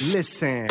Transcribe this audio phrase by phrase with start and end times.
[0.00, 0.66] Listen.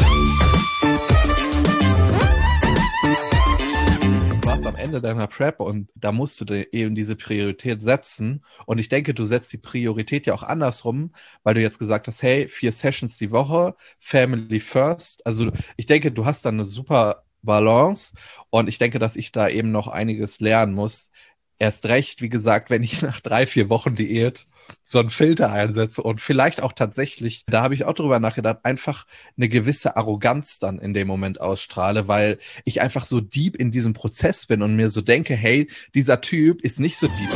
[4.43, 8.43] Warst am Ende deiner Prep und da musst du eben diese Priorität setzen.
[8.65, 11.13] Und ich denke, du setzt die Priorität ja auch andersrum,
[11.43, 15.23] weil du jetzt gesagt hast, hey, vier Sessions die Woche, Family first.
[15.27, 18.15] Also ich denke, du hast dann eine super Balance
[18.49, 21.11] und ich denke, dass ich da eben noch einiges lernen muss.
[21.59, 24.47] Erst recht, wie gesagt, wenn ich nach drei, vier Wochen Diät
[24.83, 29.05] so einen Filter einsetze und vielleicht auch tatsächlich, da habe ich auch drüber nachgedacht, einfach
[29.37, 33.93] eine gewisse Arroganz dann in dem Moment ausstrahle, weil ich einfach so deep in diesem
[33.93, 37.29] Prozess bin und mir so denke, hey, dieser Typ ist nicht so deep.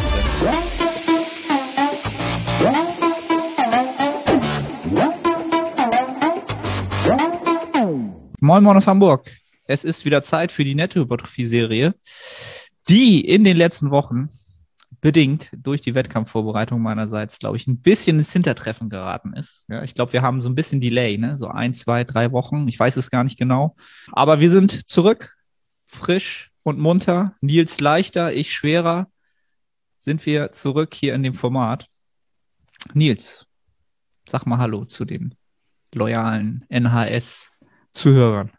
[8.40, 9.32] Moin Moin aus Hamburg.
[9.66, 11.96] Es ist wieder Zeit für die Nettohypertrophie-Serie,
[12.90, 14.30] die in den letzten Wochen
[15.04, 19.66] bedingt durch die Wettkampfvorbereitung meinerseits, glaube ich, ein bisschen ins Hintertreffen geraten ist.
[19.68, 21.38] Ja, ich glaube, wir haben so ein bisschen Delay, ne?
[21.38, 22.70] so ein, zwei, drei Wochen.
[22.70, 23.76] Ich weiß es gar nicht genau.
[24.14, 25.36] Aber wir sind zurück,
[25.88, 27.36] frisch und munter.
[27.42, 29.08] Nils leichter, ich schwerer.
[29.98, 31.90] Sind wir zurück hier in dem Format.
[32.94, 33.46] Nils,
[34.26, 35.36] sag mal Hallo zu den
[35.94, 38.52] loyalen NHS-Zuhörern.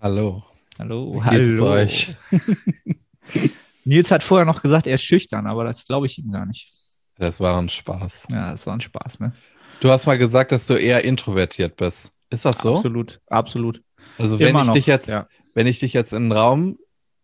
[0.00, 0.44] Hallo.
[0.78, 1.72] Hallo, Wie geht es hallo.
[1.72, 2.12] euch?
[3.84, 6.70] Nils hat vorher noch gesagt, er ist schüchtern, aber das glaube ich ihm gar nicht.
[7.18, 8.28] Das war ein Spaß.
[8.30, 9.32] Ja, das war ein Spaß, ne?
[9.80, 12.12] Du hast mal gesagt, dass du eher introvertiert bist.
[12.30, 12.76] Ist das so?
[12.76, 13.82] Absolut, absolut.
[14.18, 15.26] Also wenn Immer ich noch, dich jetzt, ja.
[15.54, 16.78] wenn ich dich jetzt in einen Raum,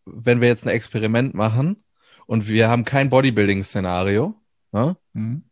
[0.04, 1.84] wenn wir jetzt ein Experiment machen
[2.26, 4.34] und wir haben kein Bodybuilding-Szenario,
[4.72, 4.96] ne?
[5.12, 5.44] Mhm.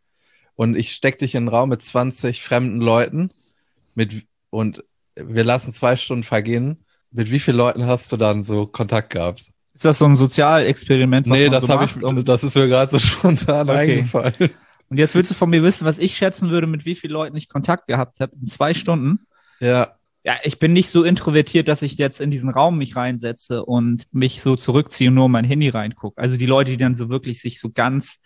[0.55, 3.31] und ich steck dich in einen Raum mit 20 fremden Leuten
[3.93, 4.83] mit und
[5.15, 6.85] wir lassen zwei Stunden vergehen.
[7.11, 9.51] Mit wie vielen Leuten hast du dann so Kontakt gehabt?
[9.75, 11.29] Ist das so ein Sozialexperiment?
[11.29, 13.77] was nee, das so habe ich, um- das ist mir gerade so spontan Okay.
[13.97, 14.49] eingefallen.
[14.89, 17.35] Und jetzt willst du von mir wissen, was ich schätzen würde, mit wie vielen Leuten
[17.35, 19.19] ich Kontakt gehabt habe in zwei Stunden?
[19.59, 23.65] Ja, Ja, ich bin nicht so introvertiert, dass ich jetzt in diesen Raum mich reinsetze
[23.65, 26.21] und mich so zurückziehe und nur in mein Handy reingucke.
[26.21, 28.17] Also die Leute, die dann so wirklich sich so ganz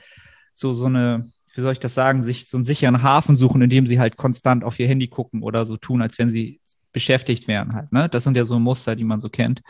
[0.54, 3.88] so so eine, wie soll ich das sagen, sich so einen sicheren Hafen suchen, indem
[3.88, 6.60] sie halt konstant auf ihr Handy gucken oder so tun, als wenn sie
[6.92, 7.92] beschäftigt wären halt.
[7.94, 8.10] Ne?
[8.10, 9.62] Das sind ja so Muster, die man so kennt.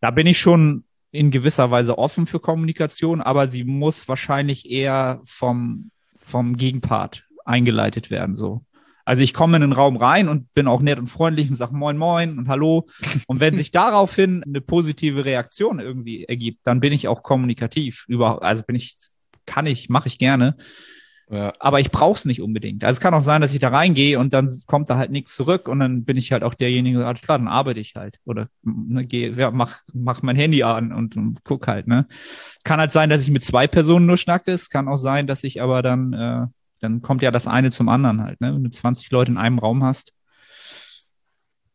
[0.00, 5.20] Da bin ich schon in gewisser Weise offen für Kommunikation, aber sie muss wahrscheinlich eher
[5.24, 8.64] vom, vom Gegenpart eingeleitet werden, so.
[9.06, 11.76] Also ich komme in den Raum rein und bin auch nett und freundlich und sage
[11.76, 12.88] Moin Moin und Hallo.
[13.26, 18.06] Und wenn sich daraufhin eine positive Reaktion irgendwie ergibt, dann bin ich auch kommunikativ.
[18.08, 18.96] Überhaupt, also bin ich,
[19.44, 20.56] kann ich, mache ich gerne.
[21.34, 21.52] Ja.
[21.58, 22.84] Aber ich brauche es nicht unbedingt.
[22.84, 25.34] Also es kann auch sein, dass ich da reingehe und dann kommt da halt nichts
[25.34, 28.18] zurück und dann bin ich halt auch derjenige, alles klar, dann arbeite ich halt.
[28.24, 32.06] Oder ne, geh, ja, mach, mach mein Handy an und, und guck halt, ne.
[32.62, 34.52] Kann halt sein, dass ich mit zwei Personen nur schnacke.
[34.52, 36.46] Es kann auch sein, dass ich aber dann, äh,
[36.80, 38.54] dann kommt ja das eine zum anderen halt, ne?
[38.54, 40.12] Wenn du 20 Leute in einem Raum hast.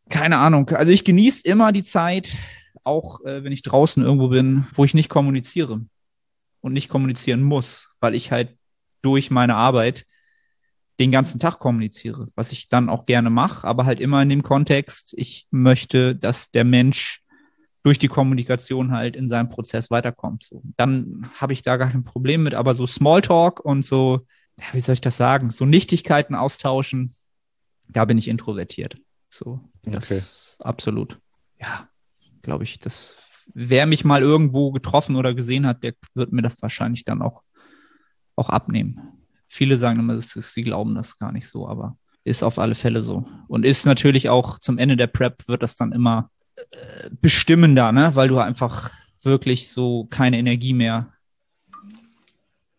[0.08, 0.70] Keine Ahnung.
[0.70, 2.36] Also ich genieße immer die Zeit,
[2.82, 5.82] auch äh, wenn ich draußen irgendwo bin, wo ich nicht kommuniziere
[6.60, 8.56] und nicht kommunizieren muss, weil ich halt
[9.02, 10.06] durch meine Arbeit
[10.98, 14.42] den ganzen Tag kommuniziere, was ich dann auch gerne mache, aber halt immer in dem
[14.42, 17.22] Kontext, ich möchte, dass der Mensch
[17.82, 20.44] durch die Kommunikation halt in seinem Prozess weiterkommt.
[20.44, 20.62] So.
[20.76, 24.26] Dann habe ich da gar kein Problem mit, aber so Smalltalk und so,
[24.58, 27.14] ja, wie soll ich das sagen, so Nichtigkeiten austauschen,
[27.88, 28.98] da bin ich introvertiert.
[29.30, 30.68] So, das Okay.
[30.68, 31.18] absolut.
[31.58, 31.88] Ja,
[32.42, 33.16] glaube ich, das,
[33.54, 37.42] wer mich mal irgendwo getroffen oder gesehen hat, der wird mir das wahrscheinlich dann auch,
[38.40, 39.00] auch abnehmen.
[39.48, 43.26] Viele sagen immer, sie glauben das gar nicht so, aber ist auf alle Fälle so.
[43.48, 48.14] Und ist natürlich auch zum Ende der Prep wird das dann immer äh, bestimmender, ne?
[48.14, 48.90] weil du einfach
[49.22, 51.08] wirklich so keine Energie mehr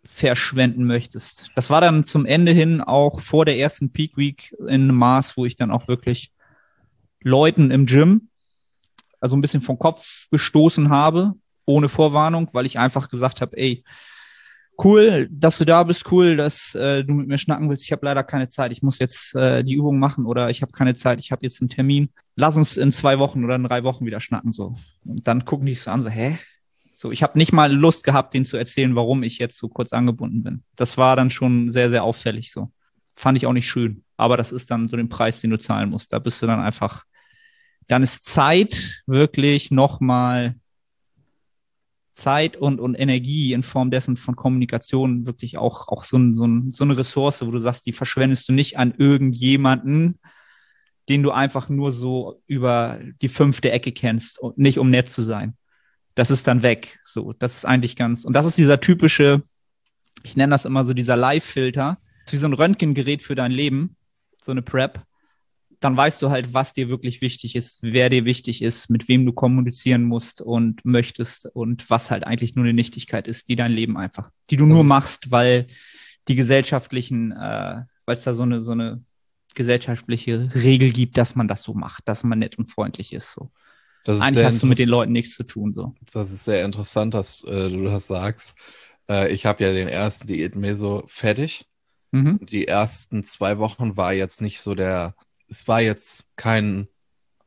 [0.04, 1.48] verschwenden möchtest.
[1.56, 5.46] Das war dann zum Ende hin auch vor der ersten Peak Week in Maß, wo
[5.46, 6.32] ich dann auch wirklich
[7.22, 8.30] Leuten im Gym,
[9.20, 11.34] also ein bisschen vom Kopf gestoßen habe,
[11.66, 13.84] ohne Vorwarnung, weil ich einfach gesagt habe, ey,
[14.84, 17.84] cool, dass du da bist, cool, dass äh, du mit mir schnacken willst.
[17.84, 18.72] Ich habe leider keine Zeit.
[18.72, 21.20] Ich muss jetzt äh, die Übung machen oder ich habe keine Zeit.
[21.20, 22.10] Ich habe jetzt einen Termin.
[22.36, 24.76] Lass uns in zwei Wochen oder in drei Wochen wieder schnacken so.
[25.06, 26.38] Und dann gucken die so an, so hä?
[26.94, 29.94] So, ich habe nicht mal Lust gehabt, denen zu erzählen, warum ich jetzt so kurz
[29.94, 30.64] angebunden bin.
[30.76, 32.72] Das war dann schon sehr, sehr auffällig so.
[33.16, 34.04] Fand ich auch nicht schön.
[34.18, 36.14] Aber das ist dann so den Preis, den du zahlen musst.
[36.14, 37.06] Da bist du dann einfach,
[37.88, 40.56] dann ist Zeit wirklich nochmal
[42.14, 46.46] Zeit und, und Energie in Form dessen von Kommunikation wirklich auch, auch so, ein, so,
[46.46, 50.20] ein, so eine Ressource, wo du sagst, die verschwendest du nicht an irgendjemanden,
[51.10, 55.22] den du einfach nur so über die fünfte Ecke kennst und nicht um nett zu
[55.22, 55.56] sein.
[56.16, 57.00] Das ist dann weg.
[57.06, 59.42] So, das ist eigentlich ganz, und das ist dieser typische,
[60.24, 61.98] ich nenne das immer so dieser Live-Filter,
[62.30, 63.96] wie so ein Röntgengerät für dein Leben,
[64.44, 65.04] so eine Prep,
[65.82, 69.26] dann weißt du halt, was dir wirklich wichtig ist, wer dir wichtig ist, mit wem
[69.26, 73.72] du kommunizieren musst und möchtest und was halt eigentlich nur eine Nichtigkeit ist, die dein
[73.72, 75.68] Leben einfach, die du das nur machst, weil
[76.28, 79.04] die gesellschaftlichen, äh, weil es da so eine, so eine
[79.56, 83.32] gesellschaftliche Regel gibt, dass man das so macht, dass man nett und freundlich ist.
[83.32, 83.52] So.
[84.06, 85.74] Eigentlich hast du mit den Leuten nichts zu tun.
[85.74, 85.96] So.
[86.14, 88.56] Das ist sehr interessant, dass äh, du das sagst.
[89.10, 91.66] Äh, ich habe ja den ersten Diät-Meso fertig.
[92.12, 92.40] Mhm.
[92.46, 95.16] Die ersten zwei Wochen war jetzt nicht so der,
[95.52, 96.88] es war jetzt kein,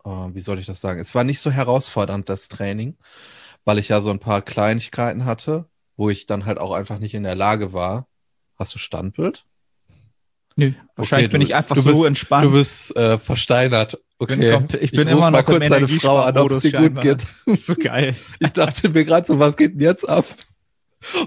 [0.05, 2.97] äh, wie soll ich das sagen, es war nicht so herausfordernd, das Training,
[3.65, 5.67] weil ich ja so ein paar Kleinigkeiten hatte,
[5.97, 8.07] wo ich dann halt auch einfach nicht in der Lage war.
[8.57, 9.47] Hast du Standbild?
[10.57, 12.45] Nö, wahrscheinlich okay, bin ich einfach so bist, entspannt.
[12.45, 13.99] Du bist äh, versteinert.
[14.19, 14.37] Okay.
[14.37, 17.01] Bin ich bin ich immer noch mal kurz deine Frau an, ob es dir gut
[17.01, 17.27] geht.
[17.59, 18.15] so geil.
[18.39, 20.27] Ich dachte mir gerade so, was geht denn jetzt ab?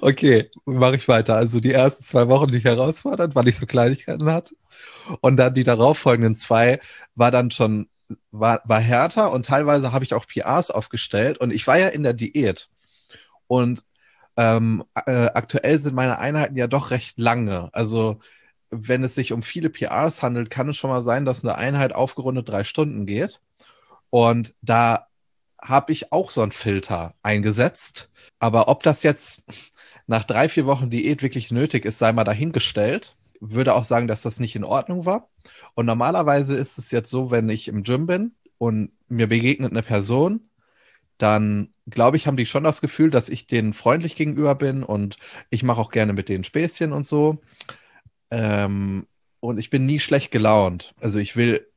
[0.01, 1.35] Okay, mache ich weiter.
[1.35, 4.55] Also die ersten zwei Wochen nicht herausfordernd, weil ich so Kleinigkeiten hatte.
[5.21, 6.79] Und dann die darauffolgenden zwei
[7.15, 7.89] war dann schon,
[8.31, 12.03] war, war härter und teilweise habe ich auch PRs aufgestellt und ich war ja in
[12.03, 12.69] der Diät.
[13.47, 13.85] Und
[14.37, 17.69] ähm, äh, aktuell sind meine Einheiten ja doch recht lange.
[17.73, 18.19] Also
[18.69, 21.93] wenn es sich um viele PRs handelt, kann es schon mal sein, dass eine Einheit
[21.93, 23.41] aufgerundet drei Stunden geht.
[24.09, 25.06] Und da
[25.61, 28.09] habe ich auch so einen Filter eingesetzt.
[28.39, 29.43] Aber ob das jetzt
[30.07, 33.15] nach drei, vier Wochen Diät wirklich nötig ist, sei mal dahingestellt.
[33.39, 35.29] Würde auch sagen, dass das nicht in Ordnung war.
[35.75, 39.83] Und normalerweise ist es jetzt so, wenn ich im Gym bin und mir begegnet eine
[39.83, 40.49] Person,
[41.17, 45.17] dann glaube ich, haben die schon das Gefühl, dass ich denen freundlich gegenüber bin und
[45.49, 47.39] ich mache auch gerne mit denen Späßchen und so.
[48.31, 49.07] Ähm,
[49.39, 50.93] und ich bin nie schlecht gelaunt.
[50.99, 51.67] Also ich will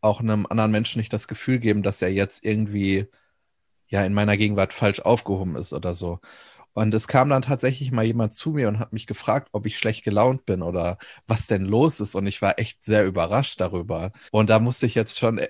[0.00, 3.06] auch einem anderen Menschen nicht das Gefühl geben, dass er jetzt irgendwie
[3.88, 6.20] ja in meiner Gegenwart falsch aufgehoben ist oder so.
[6.74, 9.78] Und es kam dann tatsächlich mal jemand zu mir und hat mich gefragt, ob ich
[9.78, 12.14] schlecht gelaunt bin oder was denn los ist.
[12.14, 14.12] Und ich war echt sehr überrascht darüber.
[14.30, 15.40] Und da musste ich jetzt schon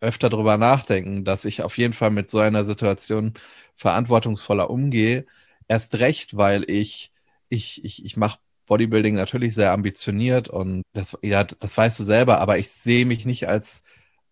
[0.00, 3.34] öfter drüber nachdenken, dass ich auf jeden Fall mit so einer Situation
[3.76, 5.26] verantwortungsvoller umgehe.
[5.68, 7.12] Erst recht, weil ich,
[7.48, 12.40] ich, ich, ich mache Bodybuilding natürlich sehr ambitioniert und das, ja, das weißt du selber,
[12.40, 13.82] aber ich sehe mich nicht als,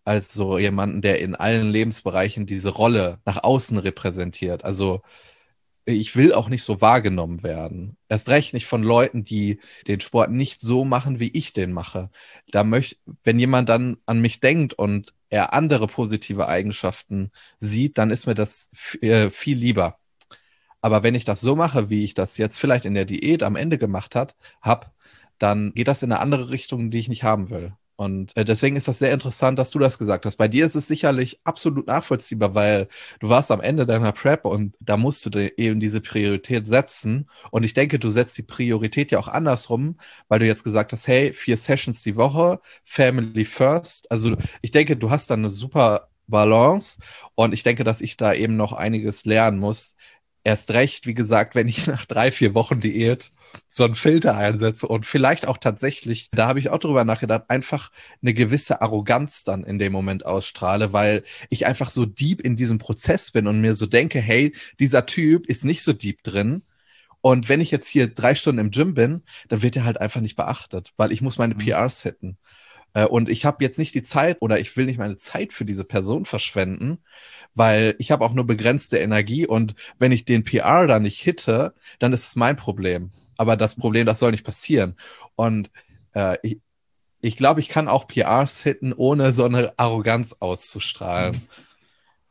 [0.05, 4.65] als so jemanden, der in allen Lebensbereichen diese Rolle nach außen repräsentiert.
[4.65, 5.03] Also
[5.85, 7.97] ich will auch nicht so wahrgenommen werden.
[8.09, 12.11] Erst recht nicht von Leuten, die den Sport nicht so machen, wie ich den mache.
[12.51, 18.11] Da möchte, wenn jemand dann an mich denkt und er andere positive Eigenschaften sieht, dann
[18.11, 18.71] ist mir das
[19.01, 19.99] äh, viel lieber.
[20.83, 23.57] Aber wenn ich das so mache, wie ich das jetzt vielleicht in der Diät am
[23.57, 24.95] Ende gemacht hat, hab,
[25.39, 27.75] dann geht das in eine andere Richtung, die ich nicht haben will.
[28.01, 30.37] Und äh, deswegen ist das sehr interessant, dass du das gesagt hast.
[30.37, 32.89] Bei dir ist es sicherlich absolut nachvollziehbar, weil
[33.19, 37.29] du warst am Ende deiner Prep und da musst du eben diese Priorität setzen.
[37.51, 39.99] Und ich denke, du setzt die Priorität ja auch andersrum,
[40.29, 44.11] weil du jetzt gesagt hast, hey, vier Sessions die Woche, Family First.
[44.11, 47.01] Also ich denke, du hast da eine super Balance
[47.35, 49.95] und ich denke, dass ich da eben noch einiges lernen muss,
[50.43, 53.31] erst recht, wie gesagt, wenn ich nach drei, vier Wochen Diät
[53.69, 57.91] so einen Filter einsetze und vielleicht auch tatsächlich, da habe ich auch drüber nachgedacht, einfach
[58.23, 62.79] eine gewisse Arroganz dann in dem Moment ausstrahle, weil ich einfach so deep in diesem
[62.79, 66.63] Prozess bin und mir so denke, hey, dieser Typ ist nicht so deep drin.
[67.23, 70.21] Und wenn ich jetzt hier drei Stunden im Gym bin, dann wird er halt einfach
[70.21, 71.59] nicht beachtet, weil ich muss meine mhm.
[71.59, 72.39] PRs hitten.
[72.95, 75.65] Äh, und ich habe jetzt nicht die Zeit oder ich will nicht meine Zeit für
[75.65, 76.99] diese Person verschwenden,
[77.55, 81.75] weil ich habe auch nur begrenzte Energie und wenn ich den PR da nicht hitte,
[81.99, 83.11] dann ist es mein Problem.
[83.41, 84.97] Aber das Problem, das soll nicht passieren.
[85.35, 85.71] Und
[86.13, 86.61] äh, ich,
[87.23, 91.41] ich glaube, ich kann auch PRs hitten, ohne so eine Arroganz auszustrahlen.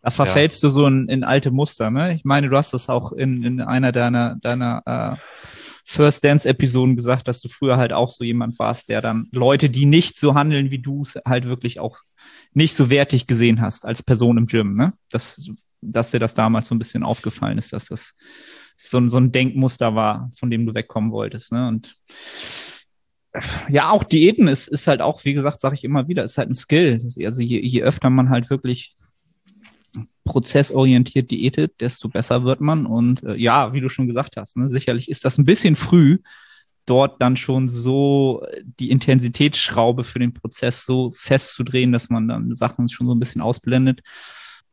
[0.03, 0.69] Da verfällst ja.
[0.69, 2.13] du so in, in, alte Muster, ne?
[2.13, 5.19] Ich meine, du hast das auch in, in einer deiner, deiner äh,
[5.83, 9.87] First Dance-Episoden gesagt, dass du früher halt auch so jemand warst, der dann Leute, die
[9.87, 11.97] nicht so handeln wie du, halt wirklich auch
[12.53, 14.93] nicht so wertig gesehen hast als Person im Gym, ne?
[15.09, 15.49] Dass,
[15.81, 18.13] dass dir das damals so ein bisschen aufgefallen ist, dass das
[18.81, 21.67] so, so ein Denkmuster war, von dem du wegkommen wolltest, ne?
[21.67, 21.95] Und
[23.69, 26.49] ja, auch Diäten ist, ist halt auch, wie gesagt, sage ich immer wieder, ist halt
[26.49, 27.07] ein Skill.
[27.23, 28.95] Also je, je öfter man halt wirklich
[30.23, 32.85] prozessorientiert diätet, desto besser wird man.
[32.85, 36.19] Und äh, ja, wie du schon gesagt hast, ne, sicherlich ist das ein bisschen früh,
[36.85, 38.43] dort dann schon so
[38.79, 43.41] die Intensitätsschraube für den Prozess so festzudrehen, dass man dann Sachen schon so ein bisschen
[43.41, 44.01] ausblendet.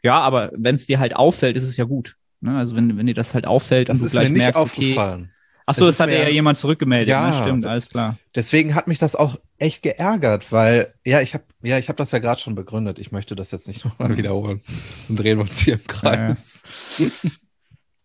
[0.02, 2.16] Ja, aber wenn es dir halt auffällt, ist es ja gut.
[2.40, 2.56] Ne?
[2.56, 5.28] Also wenn, wenn dir das halt auffällt das und du gleich merkst, okay.
[5.68, 7.08] Ach so, das, das hat ja jemand zurückgemeldet.
[7.08, 7.42] Ja, ne?
[7.42, 8.18] stimmt, alles klar.
[8.36, 12.12] Deswegen hat mich das auch echt geärgert, weil ja, ich habe ja, ich habe das
[12.12, 13.00] ja gerade schon begründet.
[13.00, 14.16] Ich möchte das jetzt nicht nochmal mhm.
[14.16, 14.60] wiederholen
[15.08, 16.62] und drehen wir uns hier im Kreis.
[16.98, 17.06] Ja,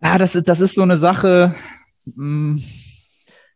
[0.02, 0.18] ja.
[0.18, 1.56] das, ist, das ist so eine Sache.
[2.06, 2.64] Mh, hm,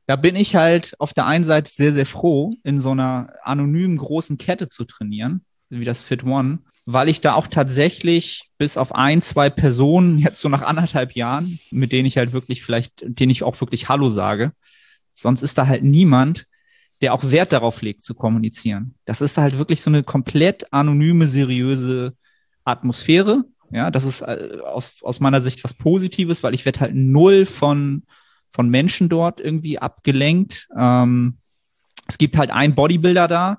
[0.07, 3.97] da bin ich halt auf der einen Seite sehr, sehr froh, in so einer anonymen
[3.97, 8.93] großen Kette zu trainieren, wie das Fit One, weil ich da auch tatsächlich bis auf
[8.93, 13.31] ein, zwei Personen, jetzt so nach anderthalb Jahren, mit denen ich halt wirklich vielleicht, denen
[13.31, 14.53] ich auch wirklich Hallo sage,
[15.13, 16.45] sonst ist da halt niemand,
[17.01, 18.95] der auch Wert darauf legt zu kommunizieren.
[19.05, 22.13] Das ist halt wirklich so eine komplett anonyme, seriöse
[22.63, 23.43] Atmosphäre.
[23.71, 27.45] Ja, das ist äh, aus, aus meiner Sicht was Positives, weil ich werde halt null
[27.45, 28.03] von,
[28.51, 30.67] von Menschen dort irgendwie abgelenkt.
[30.77, 31.37] Ähm,
[32.07, 33.57] es gibt halt einen Bodybuilder da,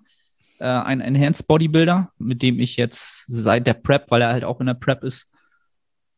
[0.58, 4.60] äh, einen Enhanced Bodybuilder, mit dem ich jetzt seit der Prep, weil er halt auch
[4.60, 5.32] in der Prep ist,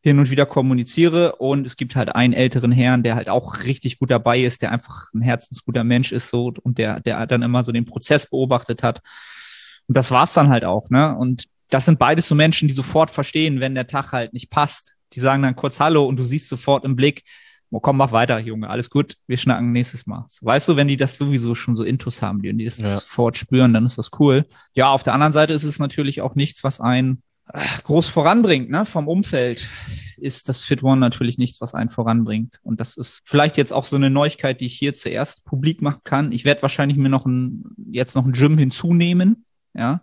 [0.01, 1.35] hin und wieder kommuniziere.
[1.35, 4.71] Und es gibt halt einen älteren Herrn, der halt auch richtig gut dabei ist, der
[4.71, 8.83] einfach ein herzensguter Mensch ist so und der, der dann immer so den Prozess beobachtet
[8.83, 9.01] hat.
[9.87, 11.15] Und das war's dann halt auch, ne?
[11.15, 14.95] Und das sind beides so Menschen, die sofort verstehen, wenn der Tag halt nicht passt.
[15.13, 17.23] Die sagen dann kurz Hallo und du siehst sofort im Blick,
[17.71, 20.25] oh, komm, mach weiter, Junge, alles gut, wir schnacken nächstes Mal.
[20.41, 22.99] Weißt du, wenn die das sowieso schon so intus haben, die, und die das ja.
[22.99, 24.45] sofort spüren, dann ist das cool.
[24.73, 27.21] Ja, auf der anderen Seite ist es natürlich auch nichts, was einen
[27.51, 28.85] äh, groß voranbringt, ne?
[28.85, 29.67] Vom Umfeld
[30.17, 32.59] ist das Fit One natürlich nichts, was einen voranbringt.
[32.63, 36.01] Und das ist vielleicht jetzt auch so eine Neuigkeit, die ich hier zuerst publik machen
[36.03, 36.31] kann.
[36.31, 40.01] Ich werde wahrscheinlich mir noch ein, jetzt noch ein Gym hinzunehmen, ja.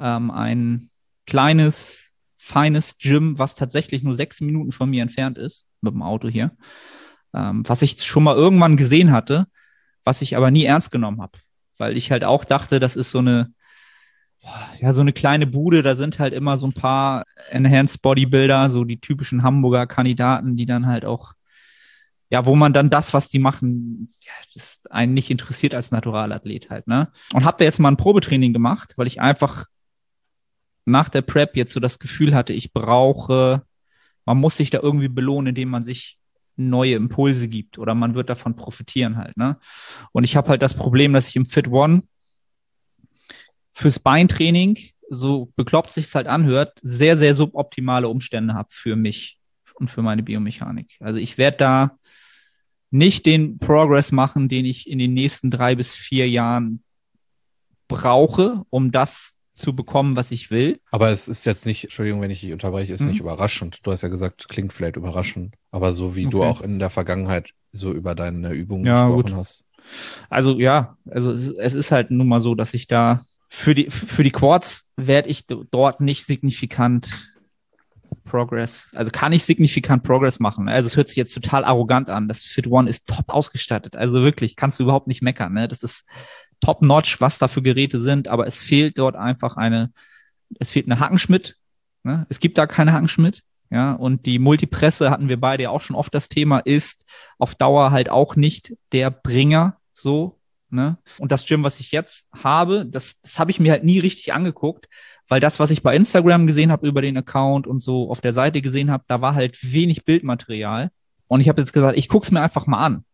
[0.00, 0.90] Ähm, ein
[1.26, 6.28] kleines, feines Gym, was tatsächlich nur sechs Minuten von mir entfernt ist, mit dem Auto
[6.28, 6.52] hier.
[7.34, 9.46] Ähm, was ich schon mal irgendwann gesehen hatte,
[10.04, 11.38] was ich aber nie ernst genommen habe.
[11.78, 13.52] Weil ich halt auch dachte, das ist so eine,
[14.80, 18.84] ja, so eine kleine Bude, da sind halt immer so ein paar Enhanced Bodybuilder, so
[18.84, 21.32] die typischen Hamburger Kandidaten, die dann halt auch,
[22.30, 26.70] ja, wo man dann das, was die machen, ja, das einen nicht interessiert als Naturalathlet
[26.70, 27.10] halt, ne?
[27.32, 29.66] Und hab da jetzt mal ein Probetraining gemacht, weil ich einfach
[30.84, 33.62] nach der Prep jetzt so das Gefühl hatte, ich brauche,
[34.24, 36.18] man muss sich da irgendwie belohnen, indem man sich
[36.56, 39.58] neue Impulse gibt oder man wird davon profitieren halt, ne?
[40.12, 42.04] Und ich habe halt das Problem, dass ich im Fit One
[43.72, 44.78] fürs Beintraining,
[45.10, 49.38] so bekloppt sich es halt anhört, sehr, sehr suboptimale Umstände habe für mich
[49.74, 50.96] und für meine Biomechanik.
[51.00, 51.98] Also ich werde da
[52.90, 56.84] nicht den Progress machen, den ich in den nächsten drei bis vier Jahren
[57.88, 60.80] brauche, um das zu bekommen, was ich will.
[60.90, 63.10] Aber es ist jetzt nicht, Entschuldigung, wenn ich dich unterbreche, ist mhm.
[63.10, 63.80] nicht überraschend.
[63.82, 66.30] Du hast ja gesagt, klingt vielleicht überraschend, aber so wie okay.
[66.30, 69.34] du auch in der Vergangenheit so über deine Übungen ja, gesprochen gut.
[69.34, 69.64] hast.
[70.30, 74.22] Also ja, also es ist halt nun mal so, dass ich da für die, für
[74.22, 77.30] die Quads werde ich dort nicht signifikant
[78.24, 80.68] Progress, also kann ich signifikant Progress machen.
[80.68, 82.26] Also es hört sich jetzt total arrogant an.
[82.26, 83.96] Das Fit One ist top ausgestattet.
[83.96, 85.52] Also wirklich, kannst du überhaupt nicht meckern.
[85.52, 85.68] Ne?
[85.68, 86.06] Das ist
[86.60, 89.92] top-notch, was da für Geräte sind, aber es fehlt dort einfach eine,
[90.58, 91.56] es fehlt eine Hackenschmidt.
[92.02, 92.26] Ne?
[92.28, 93.42] Es gibt da keine Hackenschmidt.
[93.70, 97.04] Ja, und die Multipresse hatten wir beide ja auch schon oft das Thema, ist
[97.38, 100.38] auf Dauer halt auch nicht der Bringer so
[100.74, 100.98] Ne?
[101.18, 104.32] Und das Gym, was ich jetzt habe, das, das habe ich mir halt nie richtig
[104.32, 104.88] angeguckt,
[105.28, 108.32] weil das, was ich bei Instagram gesehen habe über den Account und so auf der
[108.32, 110.90] Seite gesehen habe, da war halt wenig Bildmaterial.
[111.28, 113.04] Und ich habe jetzt gesagt, ich gucke es mir einfach mal an.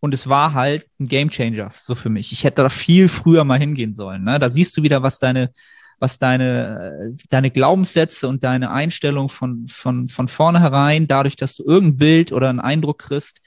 [0.00, 2.32] Und es war halt ein Gamechanger so für mich.
[2.32, 4.24] Ich hätte da viel früher mal hingehen sollen.
[4.24, 4.38] Ne?
[4.38, 5.50] Da siehst du wieder, was deine,
[5.98, 11.96] was deine, deine Glaubenssätze und deine Einstellung von, von, von vornherein, dadurch, dass du irgendein
[11.98, 13.40] Bild oder einen Eindruck kriegst,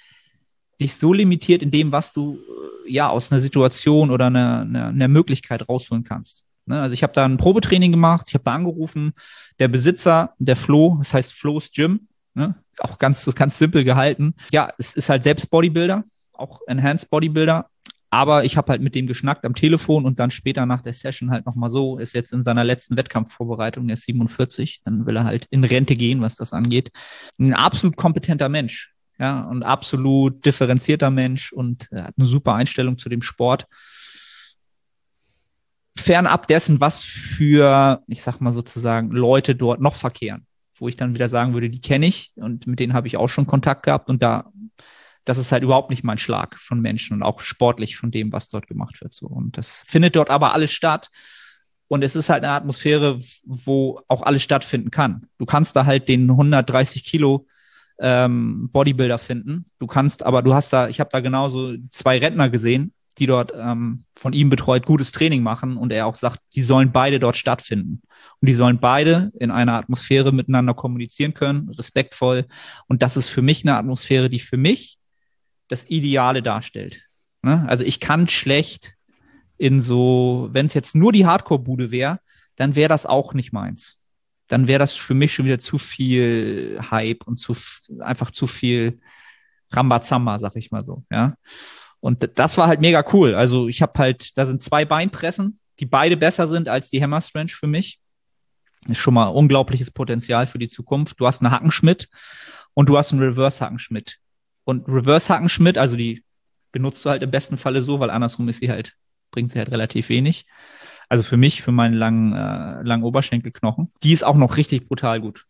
[0.82, 2.40] dich so limitiert in dem, was du
[2.88, 6.44] äh, ja aus einer Situation oder einer, einer, einer Möglichkeit rausholen kannst.
[6.66, 6.82] Ne?
[6.82, 9.14] Also ich habe da ein Probetraining gemacht, ich habe da angerufen,
[9.60, 12.56] der Besitzer, der Flo, das heißt Flo's Gym, ne?
[12.80, 14.36] auch ganz, das ganz simpel gehalten.
[14.52, 16.04] Ja, es ist halt selbst Bodybuilder,
[16.40, 17.70] auch Enhanced Bodybuilder,
[18.12, 21.30] aber ich habe halt mit dem geschnackt am Telefon und dann später nach der Session
[21.30, 25.26] halt nochmal so, ist jetzt in seiner letzten Wettkampfvorbereitung, der ist 47, dann will er
[25.26, 26.92] halt in Rente gehen, was das angeht.
[27.40, 33.10] Ein absolut kompetenter Mensch ja, und absolut differenzierter Mensch und hat eine super Einstellung zu
[33.10, 33.68] dem Sport.
[35.98, 41.14] Fernab dessen, was für, ich sag mal sozusagen, Leute dort noch verkehren, wo ich dann
[41.14, 44.10] wieder sagen würde, die kenne ich und mit denen habe ich auch schon Kontakt gehabt
[44.10, 44.52] und da,
[45.30, 48.50] das ist halt überhaupt nicht mein Schlag von Menschen und auch sportlich von dem, was
[48.50, 49.14] dort gemacht wird.
[49.14, 49.28] So.
[49.28, 51.12] Und das findet dort aber alles statt.
[51.88, 55.28] Und es ist halt eine Atmosphäre, wo auch alles stattfinden kann.
[55.38, 57.46] Du kannst da halt den 130 Kilo
[58.00, 59.66] ähm, Bodybuilder finden.
[59.78, 63.54] Du kannst, aber du hast da, ich habe da genauso zwei Rentner gesehen, die dort
[63.56, 67.38] ähm, von ihm betreut gutes Training machen und er auch sagt, die sollen beide dort
[67.38, 68.02] stattfinden.
[68.42, 72.48] Und die sollen beide in einer Atmosphäre miteinander kommunizieren können, respektvoll.
[72.88, 74.99] Und das ist für mich eine Atmosphäre, die für mich
[75.70, 77.08] das Ideale darstellt.
[77.42, 77.66] Ne?
[77.68, 78.96] Also ich kann schlecht
[79.58, 82.20] in so, wenn es jetzt nur die Hardcore-Bude wäre,
[82.58, 84.00] dann wäre das auch nicht meins
[84.50, 87.56] dann wäre das für mich schon wieder zu viel Hype und zu
[88.00, 89.00] einfach zu viel
[89.72, 91.36] Rambazamba, sag ich mal so, ja.
[92.02, 93.36] Und das war halt mega cool.
[93.36, 97.22] Also ich habe halt, da sind zwei Beinpressen, die beide besser sind als die Hammer
[97.22, 98.00] Strength für mich.
[98.88, 101.20] Ist schon mal unglaubliches Potenzial für die Zukunft.
[101.20, 102.10] Du hast einen Hackenschmidt
[102.74, 104.18] und du hast einen Reverse Hackenschmidt.
[104.64, 106.24] Und Reverse Hackenschmidt, also die
[106.72, 108.94] benutzt du halt im besten Falle so, weil andersrum ist sie halt,
[109.32, 110.46] bringt sie halt relativ wenig.
[111.08, 113.92] Also für mich, für meinen langen, äh, langen Oberschenkelknochen.
[114.04, 115.46] Die ist auch noch richtig brutal gut.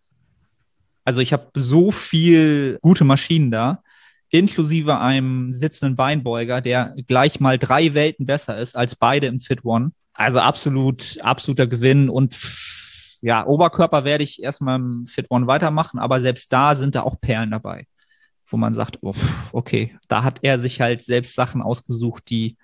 [1.04, 3.84] Also ich habe so viel gute Maschinen da,
[4.30, 9.66] inklusive einem sitzenden Beinbeuger, der gleich mal drei Welten besser ist als beide im Fit
[9.66, 9.92] One.
[10.14, 12.38] Also absolut, absoluter Gewinn und
[13.22, 17.20] ja, Oberkörper werde ich erstmal im Fit One weitermachen, aber selbst da sind da auch
[17.20, 17.88] Perlen dabei,
[18.50, 19.14] wo man sagt, oh,
[19.52, 22.58] okay, da hat er sich halt selbst Sachen ausgesucht, die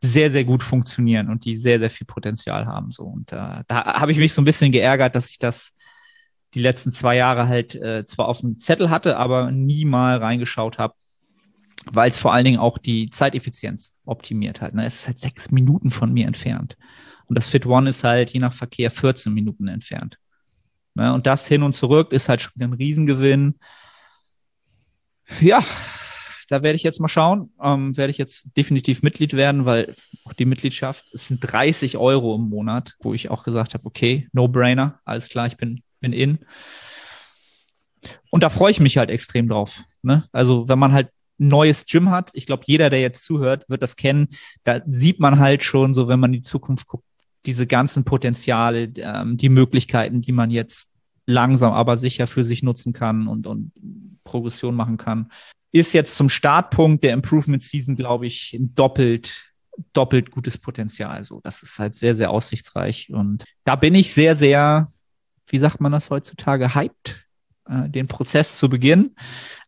[0.00, 2.90] sehr, sehr gut funktionieren und die sehr, sehr viel Potenzial haben.
[2.90, 3.04] So.
[3.04, 5.72] Und äh, da habe ich mich so ein bisschen geärgert, dass ich das
[6.54, 10.78] die letzten zwei Jahre halt äh, zwar auf dem Zettel hatte, aber nie mal reingeschaut
[10.78, 10.94] habe,
[11.86, 14.74] weil es vor allen Dingen auch die Zeiteffizienz optimiert hat.
[14.74, 14.84] Ne?
[14.84, 16.76] Es ist halt sechs Minuten von mir entfernt.
[17.26, 20.18] Und das Fit One ist halt je nach Verkehr 14 Minuten entfernt.
[20.94, 21.12] Ne?
[21.12, 23.56] Und das hin und zurück ist halt schon ein Riesengewinn.
[25.40, 25.64] Ja,
[26.48, 27.52] da werde ich jetzt mal schauen.
[27.62, 29.94] Ähm, werde ich jetzt definitiv Mitglied werden, weil
[30.24, 34.28] auch die Mitgliedschaft, es sind 30 Euro im Monat, wo ich auch gesagt habe, okay,
[34.32, 36.38] no brainer, alles klar, ich bin, bin in.
[38.30, 39.80] Und da freue ich mich halt extrem drauf.
[40.02, 40.24] Ne?
[40.32, 41.08] Also wenn man halt
[41.38, 44.28] ein neues Gym hat, ich glaube, jeder, der jetzt zuhört, wird das kennen,
[44.64, 47.04] da sieht man halt schon so, wenn man in die Zukunft guckt,
[47.46, 50.90] diese ganzen Potenziale, ähm, die Möglichkeiten, die man jetzt
[51.28, 53.72] langsam aber sicher für sich nutzen kann und, und
[54.24, 55.30] Progression machen kann
[55.72, 59.52] ist jetzt zum Startpunkt der Improvement Season, glaube ich, ein doppelt,
[59.92, 61.24] doppelt gutes Potenzial.
[61.24, 63.10] So, das ist halt sehr, sehr aussichtsreich.
[63.12, 64.88] Und da bin ich sehr, sehr,
[65.46, 67.26] wie sagt man das heutzutage, hyped,
[67.68, 69.14] äh, den Prozess zu beginnen.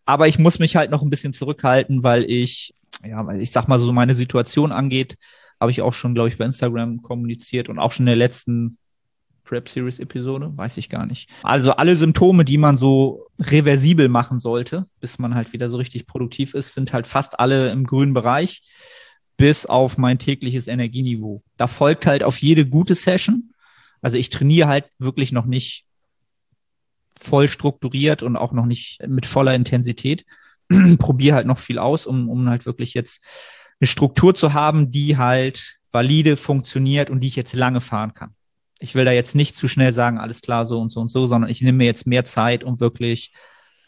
[0.07, 2.75] Aber ich muss mich halt noch ein bisschen zurückhalten, weil ich,
[3.05, 5.17] ja, weil ich sag mal so meine Situation angeht,
[5.61, 8.79] habe ich auch schon, glaube ich, bei Instagram kommuniziert und auch schon in der letzten
[9.51, 11.29] Prep Series Episode, weiß ich gar nicht.
[11.43, 16.07] Also alle Symptome, die man so reversibel machen sollte, bis man halt wieder so richtig
[16.07, 18.63] produktiv ist, sind halt fast alle im grünen Bereich,
[19.37, 21.43] bis auf mein tägliches Energieniveau.
[21.57, 23.51] Da folgt halt auf jede gute Session.
[24.01, 25.85] Also ich trainiere halt wirklich noch nicht
[27.19, 30.27] voll strukturiert und auch noch nicht mit voller Intensität.
[30.99, 33.21] Probiere halt noch viel aus, um, um halt wirklich jetzt
[33.81, 38.37] eine Struktur zu haben, die halt valide funktioniert und die ich jetzt lange fahren kann
[38.81, 41.27] ich will da jetzt nicht zu schnell sagen, alles klar, so und so und so,
[41.27, 43.33] sondern ich nehme mir jetzt mehr Zeit, um wirklich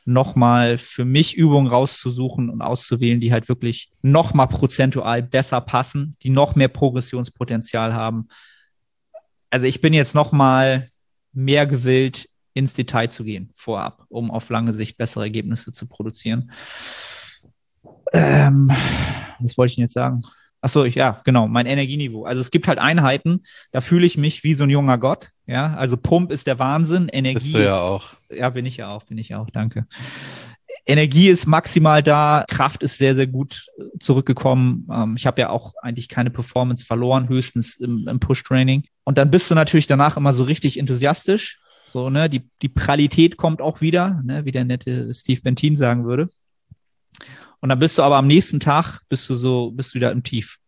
[0.04, 6.30] nochmal für mich Übungen rauszusuchen und auszuwählen, die halt wirklich nochmal prozentual besser passen, die
[6.30, 8.28] noch mehr Progressionspotenzial haben.
[9.48, 10.88] Also ich bin jetzt nochmal
[11.32, 16.52] mehr gewillt, ins Detail zu gehen vorab, um auf lange Sicht bessere Ergebnisse zu produzieren.
[18.12, 18.70] Ähm,
[19.38, 20.22] was wollte ich denn jetzt sagen?
[20.64, 22.24] Ach so, ich, ja, genau, mein Energieniveau.
[22.24, 25.30] Also es gibt halt Einheiten, da fühle ich mich wie so ein junger Gott.
[25.46, 27.08] Ja, also Pump ist der Wahnsinn.
[27.08, 27.40] Energie.
[27.40, 28.12] Bist du ja auch.
[28.30, 29.86] Ja, bin ich ja auch, bin ich auch, danke.
[30.86, 33.66] Energie ist maximal da, Kraft ist sehr, sehr gut
[33.98, 34.86] zurückgekommen.
[34.90, 38.84] Ähm, ich habe ja auch eigentlich keine Performance verloren, höchstens im, im Push-Training.
[39.04, 41.60] Und dann bist du natürlich danach immer so richtig enthusiastisch.
[41.82, 46.04] So, ne, die, die Pralität kommt auch wieder, ne, wie der nette Steve Bentin sagen
[46.04, 46.28] würde.
[47.62, 50.24] Und dann bist du aber am nächsten Tag, bist du so, bist du wieder im
[50.24, 50.58] Tief.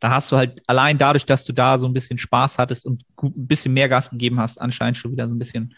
[0.00, 3.04] Da hast du halt allein dadurch, dass du da so ein bisschen Spaß hattest und
[3.22, 5.74] ein bisschen mehr Gas gegeben hast, anscheinend schon wieder so ein bisschen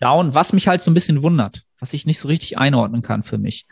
[0.00, 3.22] down, was mich halt so ein bisschen wundert, was ich nicht so richtig einordnen kann
[3.22, 3.66] für mich.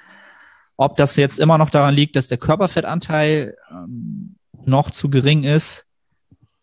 [0.77, 4.37] Ob das jetzt immer noch daran liegt, dass der Körperfettanteil ähm,
[4.67, 5.87] noch zu gering ist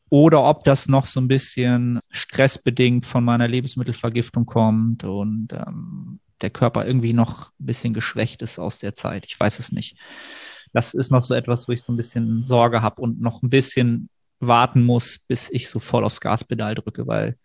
[0.10, 6.50] oder ob das noch so ein bisschen stressbedingt von meiner Lebensmittelvergiftung kommt und ähm, der
[6.50, 9.26] Körper irgendwie noch ein bisschen geschwächt ist aus der Zeit.
[9.28, 9.98] Ich weiß es nicht.
[10.74, 13.50] Das ist noch so etwas, wo ich so ein bisschen Sorge habe und noch ein
[13.50, 17.38] bisschen warten muss, bis ich so voll aufs Gaspedal drücke, weil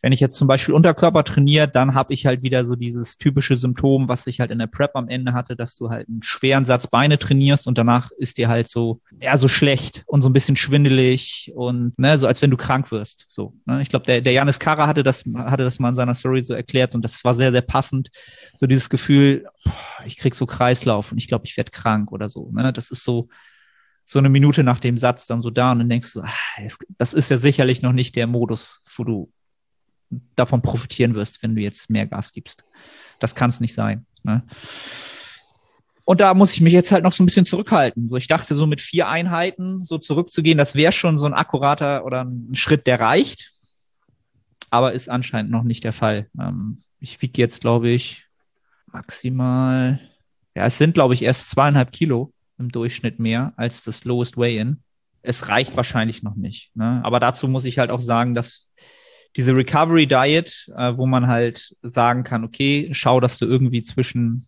[0.00, 3.56] wenn ich jetzt zum Beispiel Unterkörper trainiere, dann habe ich halt wieder so dieses typische
[3.56, 6.64] Symptom, was ich halt in der Prep am Ende hatte, dass du halt einen schweren
[6.64, 10.32] Satz Beine trainierst und danach ist dir halt so, ja, so schlecht und so ein
[10.32, 13.24] bisschen schwindelig und ne, so als wenn du krank wirst.
[13.28, 13.82] So, ne?
[13.82, 16.54] Ich glaube, der, der Janis Kara hatte das, hatte das mal in seiner Story so
[16.54, 18.10] erklärt und das war sehr, sehr passend.
[18.54, 19.46] So dieses Gefühl,
[20.06, 22.50] ich krieg so Kreislauf und ich glaube, ich werde krank oder so.
[22.52, 22.72] Ne?
[22.72, 23.28] Das ist so,
[24.06, 26.32] so eine Minute nach dem Satz dann so da und dann denkst du, ah,
[26.96, 29.32] das ist ja sicherlich noch nicht der Modus, wo du
[30.36, 32.64] davon profitieren wirst, wenn du jetzt mehr Gas gibst.
[33.20, 34.06] Das kann es nicht sein.
[34.22, 34.42] Ne?
[36.04, 38.08] Und da muss ich mich jetzt halt noch so ein bisschen zurückhalten.
[38.08, 42.04] So, ich dachte, so mit vier Einheiten so zurückzugehen, das wäre schon so ein akkurater
[42.06, 43.52] oder ein Schritt, der reicht.
[44.70, 46.28] Aber ist anscheinend noch nicht der Fall.
[46.40, 48.24] Ähm, ich wiege jetzt, glaube ich,
[48.86, 50.00] maximal,
[50.54, 54.82] ja, es sind, glaube ich, erst zweieinhalb Kilo im Durchschnitt mehr als das Lowest Weigh-In.
[55.22, 56.74] es reicht wahrscheinlich noch nicht.
[56.74, 57.00] Ne?
[57.04, 58.67] Aber dazu muss ich halt auch sagen, dass
[59.36, 64.46] diese Recovery Diet, äh, wo man halt sagen kann, okay, schau, dass du irgendwie zwischen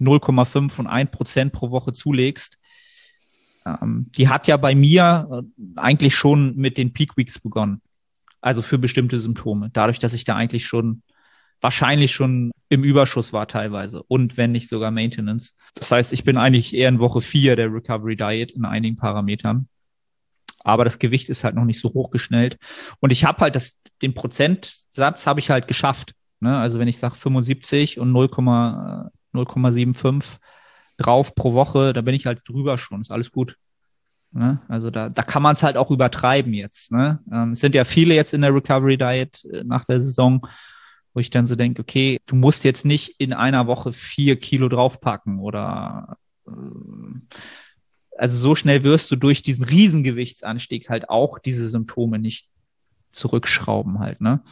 [0.00, 2.58] 0,5 und 1 Prozent pro Woche zulegst,
[3.64, 7.80] ähm, die hat ja bei mir äh, eigentlich schon mit den Peak Weeks begonnen.
[8.40, 9.70] Also für bestimmte Symptome.
[9.72, 11.02] Dadurch, dass ich da eigentlich schon
[11.60, 15.54] wahrscheinlich schon im Überschuss war teilweise und wenn nicht sogar Maintenance.
[15.74, 19.68] Das heißt, ich bin eigentlich eher in Woche 4 der Recovery Diet in einigen Parametern.
[20.66, 22.58] Aber das Gewicht ist halt noch nicht so hochgeschnellt.
[22.98, 26.14] Und ich habe halt das, den Prozentsatz habe ich halt geschafft.
[26.40, 26.58] Ne?
[26.58, 30.24] Also wenn ich sage 75 und 0,75
[30.96, 33.00] drauf pro Woche, da bin ich halt drüber schon.
[33.00, 33.56] Ist alles gut.
[34.32, 34.60] Ne?
[34.66, 36.90] Also da, da kann man es halt auch übertreiben jetzt.
[36.90, 37.20] Ne?
[37.32, 40.44] Ähm, es sind ja viele jetzt in der Recovery Diet äh, nach der Saison,
[41.14, 44.68] wo ich dann so denke, okay, du musst jetzt nicht in einer Woche vier Kilo
[44.68, 46.16] draufpacken oder
[46.48, 46.50] äh,
[48.18, 52.48] also so schnell wirst du durch diesen Riesengewichtsanstieg halt auch diese Symptome nicht
[53.12, 54.42] zurückschrauben halt, ne?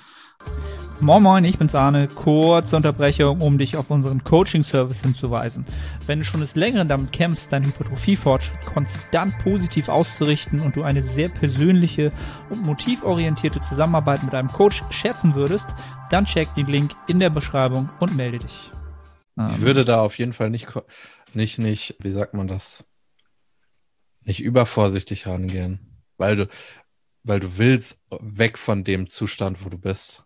[1.01, 2.09] Moin Moin, ich bin's Arne.
[2.09, 5.67] Kurze Unterbrechung, um dich auf unseren Coaching-Service hinzuweisen.
[6.07, 11.03] Wenn du schon des Längeren damit kämpfst, deinen Hypertrophie-Fortschritt konstant positiv auszurichten und du eine
[11.03, 12.13] sehr persönliche
[12.49, 15.67] und motivorientierte Zusammenarbeit mit einem Coach schätzen würdest,
[16.11, 18.71] dann check den Link in der Beschreibung und melde dich.
[19.51, 20.69] Ich würde da auf jeden Fall nicht,
[21.35, 22.85] nicht, nicht, wie sagt man das?
[24.25, 26.03] Nicht übervorsichtig rangehen.
[26.17, 26.49] Weil du,
[27.23, 30.25] weil du willst weg von dem Zustand, wo du bist.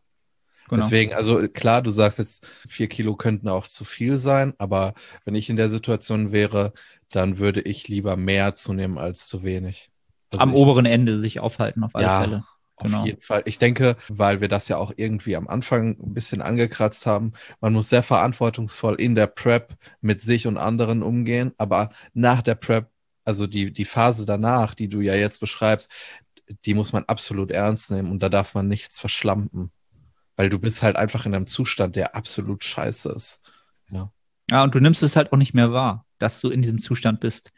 [0.69, 0.83] Genau.
[0.83, 5.35] Deswegen, also klar, du sagst jetzt, vier Kilo könnten auch zu viel sein, aber wenn
[5.35, 6.75] ich in der Situation wäre,
[7.11, 9.91] dann würde ich lieber mehr zunehmen als zu wenig.
[10.31, 12.45] Also am ich, oberen Ende sich aufhalten, auf alle ja, Fälle.
[12.81, 13.01] Genau.
[13.01, 13.43] Auf jeden Fall.
[13.47, 17.73] Ich denke, weil wir das ja auch irgendwie am Anfang ein bisschen angekratzt haben, man
[17.73, 22.91] muss sehr verantwortungsvoll in der Prep mit sich und anderen umgehen, aber nach der Prep,
[23.29, 25.93] also die, die Phase danach, die du ja jetzt beschreibst,
[26.65, 29.71] die muss man absolut ernst nehmen und da darf man nichts verschlampen.
[30.37, 33.41] Weil du bist halt einfach in einem Zustand, der absolut scheiße ist.
[33.91, 34.11] Ja.
[34.51, 37.21] Ja, und du nimmst es halt auch nicht mehr wahr, dass du in diesem Zustand
[37.21, 37.51] bist.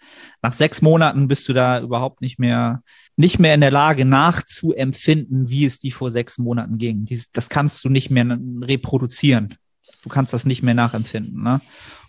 [0.42, 2.82] Nach sechs Monaten bist du da überhaupt nicht mehr,
[3.14, 7.04] nicht mehr in der Lage nachzuempfinden, wie es dir vor sechs Monaten ging.
[7.04, 8.26] Dies, das kannst du nicht mehr
[8.60, 9.56] reproduzieren.
[10.02, 11.40] Du kannst das nicht mehr nachempfinden.
[11.40, 11.60] Ne?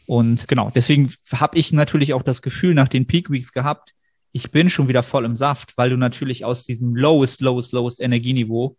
[0.07, 3.93] Und genau, deswegen habe ich natürlich auch das Gefühl nach den Peak Weeks gehabt,
[4.33, 7.99] ich bin schon wieder voll im Saft, weil du natürlich aus diesem lowest, lowest, lowest
[7.99, 8.77] Energieniveau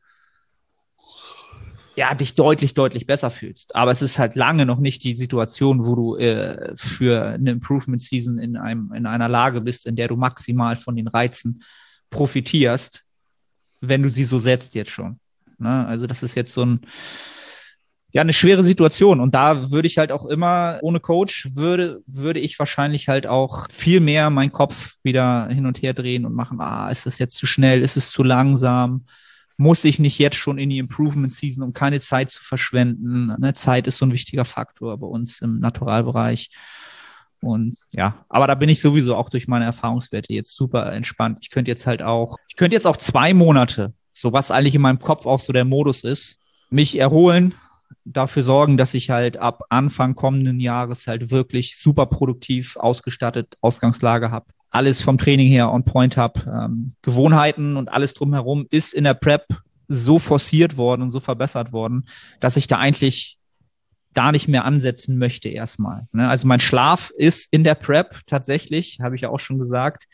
[1.95, 3.77] ja, dich deutlich, deutlich besser fühlst.
[3.77, 8.01] Aber es ist halt lange noch nicht die Situation, wo du äh, für eine Improvement
[8.01, 11.63] Season in einem, in einer Lage bist, in der du maximal von den Reizen
[12.09, 13.05] profitierst,
[13.81, 15.19] wenn du sie so setzt jetzt schon.
[15.59, 15.87] Ne?
[15.87, 16.81] Also das ist jetzt so ein,
[18.13, 19.21] ja, eine schwere Situation.
[19.21, 23.67] Und da würde ich halt auch immer, ohne Coach, würde, würde ich wahrscheinlich halt auch
[23.71, 27.37] viel mehr meinen Kopf wieder hin und her drehen und machen, ah, ist das jetzt
[27.37, 29.07] zu schnell, ist es zu langsam?
[29.57, 33.35] Muss ich nicht jetzt schon in die Improvement Season, um keine Zeit zu verschwenden?
[33.39, 36.51] Ne, Zeit ist so ein wichtiger Faktor bei uns im Naturalbereich.
[37.41, 41.39] Und ja, aber da bin ich sowieso auch durch meine Erfahrungswerte jetzt super entspannt.
[41.41, 44.83] Ich könnte jetzt halt auch, ich könnte jetzt auch zwei Monate, so was eigentlich in
[44.83, 46.39] meinem Kopf auch so der Modus ist,
[46.71, 47.55] mich erholen,
[48.05, 54.31] dafür sorgen, dass ich halt ab Anfang kommenden Jahres halt wirklich super produktiv ausgestattet Ausgangslage
[54.31, 54.47] habe.
[54.71, 56.41] Alles vom Training her on point habe.
[56.47, 59.47] Ähm, Gewohnheiten und alles drumherum ist in der Prep
[59.89, 62.07] so forciert worden und so verbessert worden,
[62.41, 63.39] dass ich da eigentlich
[64.15, 66.07] gar nicht mehr ansetzen möchte erstmal.
[66.13, 66.29] Ne?
[66.29, 70.05] Also mein Schlaf ist in der Prep tatsächlich, habe ich ja auch schon gesagt.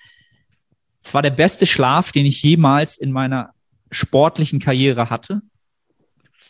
[1.02, 3.50] Es war der beste Schlaf, den ich jemals in meiner
[3.90, 5.40] sportlichen Karriere hatte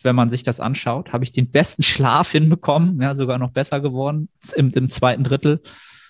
[0.03, 3.81] wenn man sich das anschaut, habe ich den besten Schlaf hinbekommen, ja, sogar noch besser
[3.81, 5.61] geworden im, im zweiten Drittel.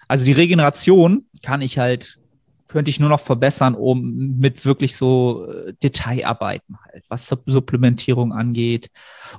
[0.08, 2.18] Also die Regeneration kann ich halt,
[2.66, 8.90] könnte ich nur noch verbessern, um mit wirklich so äh, Detailarbeiten halt, was Supplementierung angeht.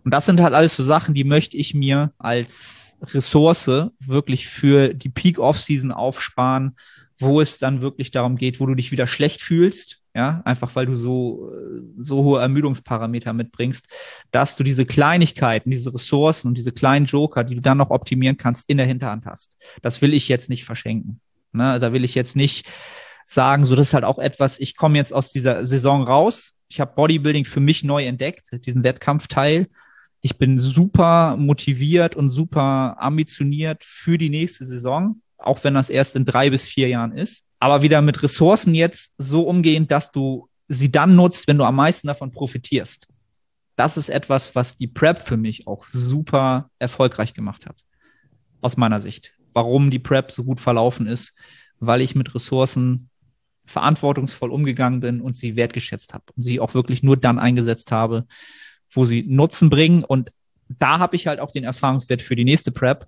[0.04, 4.94] Und das sind halt alles so Sachen, die möchte ich mir als Ressource wirklich für
[4.94, 6.76] die Peak Off-Season aufsparen,
[7.20, 10.86] wo es dann wirklich darum geht, wo du dich wieder schlecht fühlst, ja, einfach weil
[10.86, 11.50] du so,
[11.98, 13.88] so hohe Ermüdungsparameter mitbringst,
[14.32, 18.36] dass du diese Kleinigkeiten, diese Ressourcen und diese kleinen Joker, die du dann noch optimieren
[18.36, 19.56] kannst, in der Hinterhand hast.
[19.82, 21.22] Das will ich jetzt nicht verschenken.
[21.54, 21.80] Ne?
[21.80, 22.68] Da will ich jetzt nicht
[23.26, 26.54] sagen, so das ist halt auch etwas, ich komme jetzt aus dieser Saison raus.
[26.68, 29.70] Ich habe Bodybuilding für mich neu entdeckt, diesen Wettkampfteil.
[30.20, 36.18] Ich bin super motiviert und super ambitioniert für die nächste Saison, auch wenn das erst
[36.18, 40.50] in drei bis vier Jahren ist aber wieder mit Ressourcen jetzt so umgehen, dass du
[40.68, 43.08] sie dann nutzt, wenn du am meisten davon profitierst.
[43.76, 47.84] Das ist etwas, was die Prep für mich auch super erfolgreich gemacht hat.
[48.62, 49.34] Aus meiner Sicht.
[49.54, 51.34] Warum die Prep so gut verlaufen ist,
[51.80, 53.10] weil ich mit Ressourcen
[53.66, 58.26] verantwortungsvoll umgegangen bin und sie wertgeschätzt habe und sie auch wirklich nur dann eingesetzt habe,
[58.92, 60.04] wo sie Nutzen bringen.
[60.04, 60.32] Und
[60.68, 63.08] da habe ich halt auch den Erfahrungswert für die nächste Prep,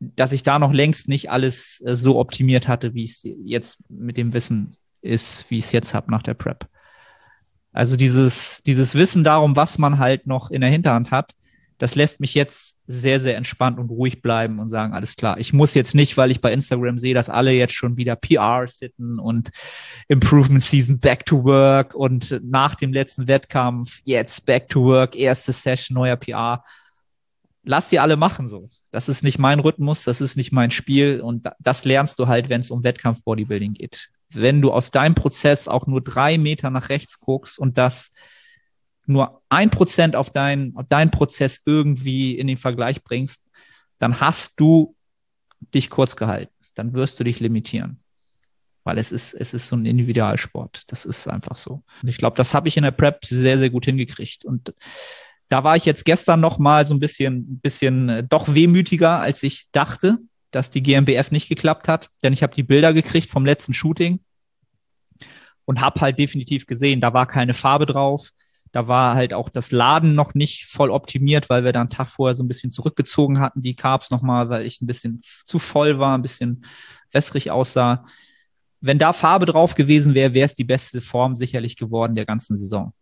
[0.00, 4.16] dass ich da noch längst nicht alles äh, so optimiert hatte, wie es jetzt mit
[4.16, 6.68] dem Wissen ist, wie ich es jetzt habe nach der Prep.
[7.72, 11.34] Also dieses, dieses Wissen darum, was man halt noch in der Hinterhand hat,
[11.78, 15.52] das lässt mich jetzt sehr, sehr entspannt und ruhig bleiben und sagen, alles klar, ich
[15.52, 19.20] muss jetzt nicht, weil ich bei Instagram sehe, dass alle jetzt schon wieder PR sitten
[19.20, 19.50] und
[20.08, 25.52] Improvement Season Back to Work und nach dem letzten Wettkampf jetzt Back to Work, erste
[25.52, 26.64] Session, neuer PR.
[27.64, 28.68] Lass die alle machen so.
[28.90, 32.48] Das ist nicht mein Rhythmus, das ist nicht mein Spiel und das lernst du halt,
[32.48, 34.10] wenn es um Wettkampf Bodybuilding geht.
[34.30, 38.10] Wenn du aus deinem Prozess auch nur drei Meter nach rechts guckst und das
[39.06, 43.42] nur ein Prozent auf deinen auf deinen Prozess irgendwie in den Vergleich bringst,
[43.98, 44.94] dann hast du
[45.74, 46.52] dich kurz gehalten.
[46.74, 48.00] Dann wirst du dich limitieren.
[48.84, 50.84] Weil es ist, es ist so ein Individualsport.
[50.86, 51.82] Das ist einfach so.
[52.02, 54.44] Und ich glaube, das habe ich in der Prep sehr, sehr gut hingekriegt.
[54.44, 54.74] Und
[55.48, 59.42] da war ich jetzt gestern noch mal so ein bisschen, bisschen äh, doch wehmütiger, als
[59.42, 60.18] ich dachte,
[60.50, 62.10] dass die GmbF nicht geklappt hat.
[62.22, 64.20] Denn ich habe die Bilder gekriegt vom letzten Shooting
[65.64, 68.30] und habe halt definitiv gesehen, da war keine Farbe drauf.
[68.72, 72.08] Da war halt auch das Laden noch nicht voll optimiert, weil wir da einen Tag
[72.08, 75.98] vorher so ein bisschen zurückgezogen hatten, die Carbs nochmal, weil ich ein bisschen zu voll
[75.98, 76.66] war, ein bisschen
[77.10, 78.04] wässrig aussah.
[78.80, 82.58] Wenn da Farbe drauf gewesen wäre, wäre es die beste Form sicherlich geworden der ganzen
[82.58, 82.92] Saison.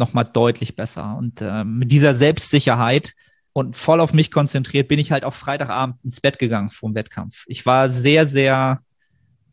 [0.00, 1.16] Nochmal deutlich besser.
[1.18, 3.12] Und äh, mit dieser Selbstsicherheit
[3.52, 7.44] und voll auf mich konzentriert bin ich halt auch Freitagabend ins Bett gegangen vor Wettkampf.
[7.46, 8.80] Ich war sehr, sehr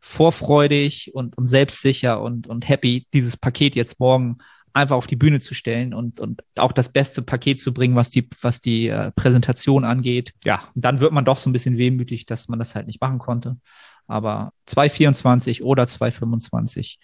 [0.00, 4.38] vorfreudig und, und selbstsicher und, und happy, dieses Paket jetzt morgen
[4.72, 8.10] einfach auf die Bühne zu stellen und, und auch das beste Paket zu bringen, was
[8.10, 10.32] die, was die äh, Präsentation angeht.
[10.44, 13.18] Ja, dann wird man doch so ein bisschen wehmütig, dass man das halt nicht machen
[13.18, 13.58] konnte.
[14.06, 16.98] Aber 224 oder 225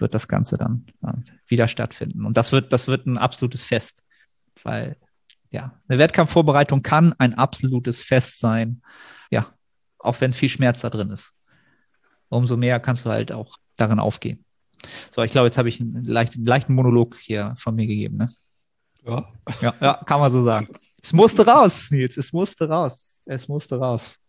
[0.00, 1.12] wird das Ganze dann äh,
[1.46, 2.24] wieder stattfinden.
[2.24, 4.02] Und das wird, das wird ein absolutes Fest,
[4.62, 4.96] weil
[5.50, 8.82] ja, eine Wettkampfvorbereitung kann ein absolutes Fest sein.
[9.30, 9.46] Ja,
[9.98, 11.32] auch wenn viel Schmerz da drin ist.
[12.28, 14.44] Umso mehr kannst du halt auch darin aufgehen.
[15.10, 18.18] So, ich glaube, jetzt habe ich einen leichten, leichten Monolog hier von mir gegeben.
[18.18, 18.28] Ne?
[19.04, 19.26] Ja.
[19.60, 19.74] ja.
[19.80, 20.68] Ja, kann man so sagen.
[21.02, 22.16] Es musste raus, Nils.
[22.16, 23.20] Es musste raus.
[23.26, 24.20] Es musste raus.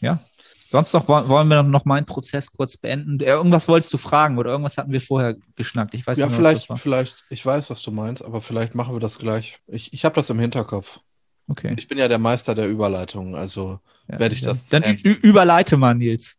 [0.00, 0.20] Ja.
[0.68, 3.20] Sonst noch wollen wir noch meinen Prozess kurz beenden.
[3.20, 5.94] Irgendwas wolltest du fragen oder irgendwas hatten wir vorher geschnackt.
[5.94, 9.00] Ich weiß ja, nicht, vielleicht, vielleicht, ich weiß, was du meinst, aber vielleicht machen wir
[9.00, 9.58] das gleich.
[9.66, 11.00] Ich, ich habe das im Hinterkopf.
[11.48, 11.74] Okay.
[11.76, 14.68] Ich bin ja der Meister der Überleitung, also ja, werde ich das.
[14.68, 16.36] Dann überleite mal, Nils.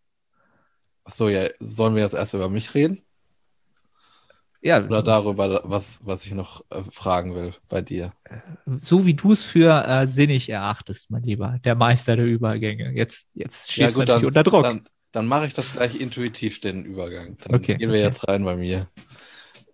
[1.04, 3.05] Achso, ja, sollen wir jetzt erst über mich reden?
[4.65, 4.84] Ja.
[4.84, 8.13] Oder darüber, was, was ich noch äh, fragen will bei dir.
[8.80, 12.91] So wie du es für äh, sinnig erachtest, mein Lieber, der Meister der Übergänge.
[12.93, 14.63] Jetzt, jetzt stehst ja, gut, du dann, unter Druck.
[14.63, 17.38] Dann, dann mache ich das gleich intuitiv, den Übergang.
[17.43, 18.08] Dann okay, gehen wir okay.
[18.08, 18.88] jetzt rein bei mir.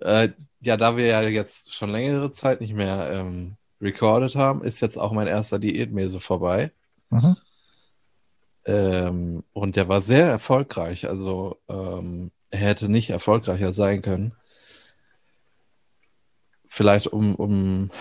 [0.01, 4.82] Äh, ja, da wir ja jetzt schon längere Zeit nicht mehr ähm, recorded haben, ist
[4.82, 6.71] jetzt auch mein erster Diätmese vorbei.
[7.12, 7.38] Mhm.
[8.65, 11.08] Ähm, und der war sehr erfolgreich.
[11.08, 14.34] Also ähm, er hätte nicht erfolgreicher sein können
[16.71, 17.91] vielleicht um, um,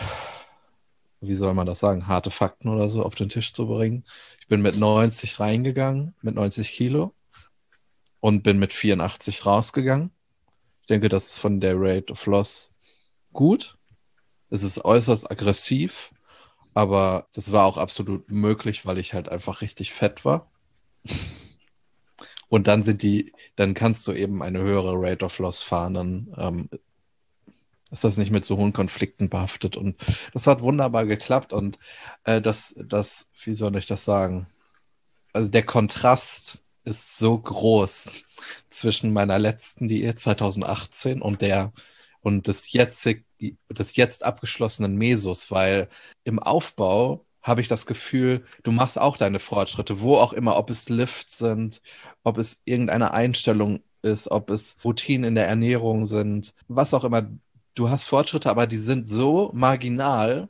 [1.20, 4.04] wie soll man das sagen, harte Fakten oder so auf den Tisch zu bringen.
[4.38, 7.12] Ich bin mit 90 reingegangen, mit 90 Kilo
[8.20, 10.12] und bin mit 84 rausgegangen.
[10.82, 12.72] Ich denke, das ist von der Rate of Loss
[13.32, 13.76] gut.
[14.50, 16.12] Es ist äußerst aggressiv,
[16.72, 20.48] aber das war auch absolut möglich, weil ich halt einfach richtig fett war.
[22.48, 25.94] Und dann sind die, dann kannst du eben eine höhere Rate of Loss fahren.
[25.94, 26.68] Dann ähm,
[27.90, 29.76] ist das nicht mit so hohen Konflikten behaftet.
[29.76, 29.96] Und
[30.32, 31.52] das hat wunderbar geklappt.
[31.52, 31.78] Und
[32.24, 34.46] äh, das, das, wie soll ich das sagen?
[35.32, 38.10] Also der Kontrast ist so groß
[38.70, 41.72] zwischen meiner letzten Diät 2018 und der
[42.22, 43.08] und des jetzt,
[43.70, 45.88] des jetzt abgeschlossenen Mesos, weil
[46.24, 50.68] im Aufbau habe ich das Gefühl, du machst auch deine Fortschritte, wo auch immer, ob
[50.68, 51.80] es Lifts sind,
[52.22, 57.30] ob es irgendeine Einstellung ist, ob es Routinen in der Ernährung sind, was auch immer
[57.74, 60.48] du hast Fortschritte, aber die sind so marginal,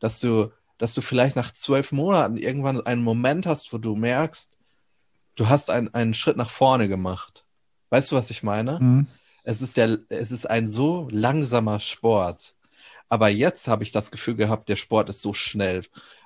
[0.00, 4.56] dass du, dass du vielleicht nach zwölf Monaten irgendwann einen Moment hast, wo du merkst,
[5.36, 7.44] du hast ein, einen Schritt nach vorne gemacht.
[7.90, 8.80] Weißt du, was ich meine?
[8.80, 9.06] Mhm.
[9.44, 12.54] Es ist der, es ist ein so langsamer Sport.
[13.08, 15.84] Aber jetzt habe ich das Gefühl gehabt, der Sport ist so schnell,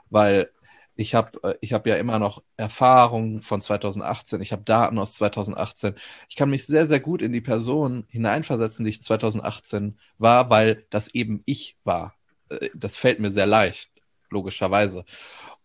[0.09, 0.51] weil
[0.99, 5.15] ich habe äh, ich hab ja immer noch Erfahrungen von 2018, ich habe Daten aus
[5.15, 5.95] 2018.
[6.29, 10.85] Ich kann mich sehr, sehr gut in die Person hineinversetzen, die ich 2018 war, weil
[10.91, 12.15] das eben ich war.
[12.51, 13.91] Äh, das fällt mir sehr leicht,
[14.31, 15.05] logischerweise.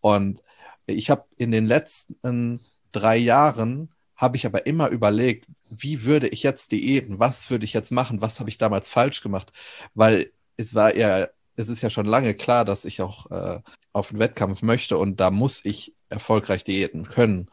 [0.01, 0.43] Und
[0.85, 6.43] ich habe in den letzten drei Jahren habe ich aber immer überlegt, wie würde ich
[6.43, 7.19] jetzt diäten?
[7.19, 8.21] Was würde ich jetzt machen?
[8.21, 9.51] Was habe ich damals falsch gemacht?
[9.95, 13.61] Weil es war ja, es ist ja schon lange klar, dass ich auch äh,
[13.93, 17.49] auf den Wettkampf möchte und da muss ich erfolgreich diäten können.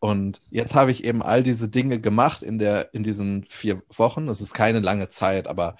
[0.00, 4.28] Und jetzt habe ich eben all diese Dinge gemacht in der, in diesen vier Wochen.
[4.28, 5.76] Es ist keine lange Zeit, aber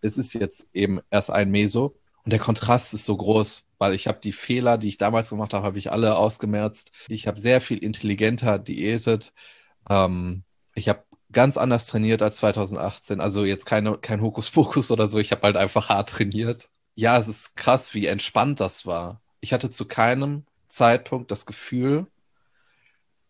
[0.00, 1.96] es ist jetzt eben erst ein Meso.
[2.24, 5.54] Und der Kontrast ist so groß, weil ich habe die Fehler, die ich damals gemacht
[5.54, 6.90] habe, habe ich alle ausgemerzt.
[7.08, 9.32] Ich habe sehr viel intelligenter diätet.
[9.88, 13.20] Ähm, ich habe ganz anders trainiert als 2018.
[13.20, 15.18] Also jetzt keine, kein Hokuspokus oder so.
[15.18, 16.70] Ich habe halt einfach hart trainiert.
[16.98, 19.20] Ja, es ist krass, wie entspannt das war.
[19.40, 22.08] Ich hatte zu keinem Zeitpunkt das Gefühl,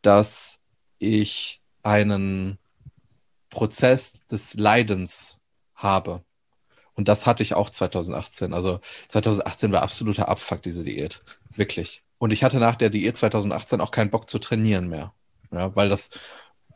[0.00, 0.58] dass
[0.98, 2.56] ich einen
[3.50, 5.38] Prozess des Leidens
[5.74, 6.24] habe.
[6.94, 8.54] Und das hatte ich auch 2018.
[8.54, 11.22] Also 2018 war absoluter Abfuck, diese Diät.
[11.54, 12.02] Wirklich.
[12.16, 15.12] Und ich hatte nach der Diät 2018 auch keinen Bock zu trainieren mehr.
[15.52, 16.08] Ja, weil das,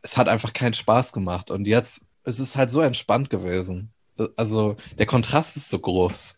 [0.03, 1.51] es hat einfach keinen Spaß gemacht.
[1.51, 3.95] Und jetzt, es ist halt so entspannt gewesen.
[4.37, 6.37] Also der Kontrast ist so groß.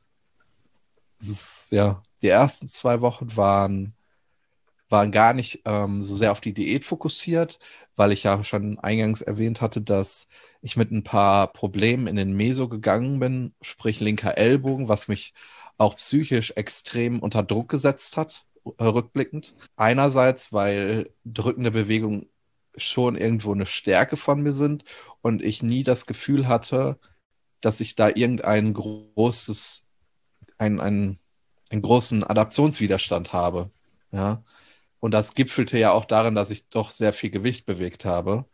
[1.29, 3.95] Ist, ja, die ersten zwei Wochen waren,
[4.89, 7.59] waren gar nicht ähm, so sehr auf die Diät fokussiert,
[7.97, 10.29] weil ich ja schon eingangs erwähnt hatte, dass
[10.63, 15.35] ich mit ein paar Problemen in den Meso gegangen bin, sprich linker Ellbogen, was mich
[15.79, 18.47] auch psychisch extrem unter Druck gesetzt hat,
[18.79, 19.55] äh, rückblickend.
[19.77, 22.29] Einerseits, weil drückende Bewegungen
[22.77, 24.85] schon irgendwo eine Stärke von mir sind
[25.23, 26.99] und ich nie das Gefühl hatte,
[27.61, 29.84] dass ich da irgendein großes,
[30.59, 31.19] ein, ein,
[31.71, 33.71] einen großen Adaptionswiderstand habe.
[34.12, 34.43] Ja.
[35.01, 38.47] Und das gipfelte ja auch darin, dass ich doch sehr viel Gewicht bewegt habe.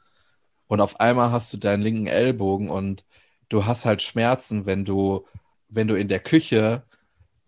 [0.67, 3.05] Und auf einmal hast du deinen linken Ellbogen und
[3.49, 5.27] du hast halt Schmerzen, wenn du,
[5.69, 6.83] wenn du in der Küche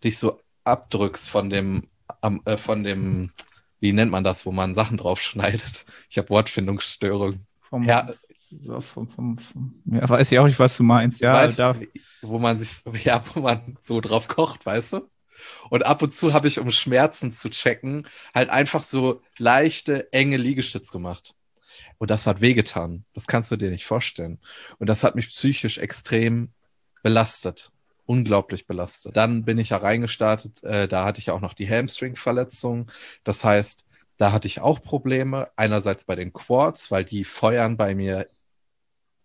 [0.03, 1.87] dich so abdrückst von dem,
[2.21, 3.31] äh, von dem,
[3.79, 5.85] wie nennt man das, wo man Sachen drauf schneidet.
[6.09, 7.45] Ich habe Wortfindungsstörungen.
[7.61, 7.83] Vom,
[8.61, 11.21] ja, vom, vom, vom, ja, weiß ich auch nicht, was du meinst.
[11.21, 11.75] Ja, weißt, da,
[12.21, 15.09] wo man sich, ja, wo man so drauf kocht, weißt du?
[15.69, 20.37] Und ab und zu habe ich, um Schmerzen zu checken, halt einfach so leichte, enge
[20.37, 21.35] Liegestütz gemacht.
[21.97, 23.05] Und das hat wehgetan.
[23.13, 24.39] Das kannst du dir nicht vorstellen.
[24.79, 26.51] Und das hat mich psychisch extrem
[27.01, 27.71] belastet.
[28.05, 29.15] Unglaublich belastet.
[29.15, 30.63] Dann bin ich ja reingestartet.
[30.63, 32.91] Äh, da hatte ich auch noch die Hamstring-Verletzung.
[33.23, 33.85] Das heißt,
[34.17, 35.49] da hatte ich auch Probleme.
[35.55, 38.27] Einerseits bei den Quads, weil die feuern bei mir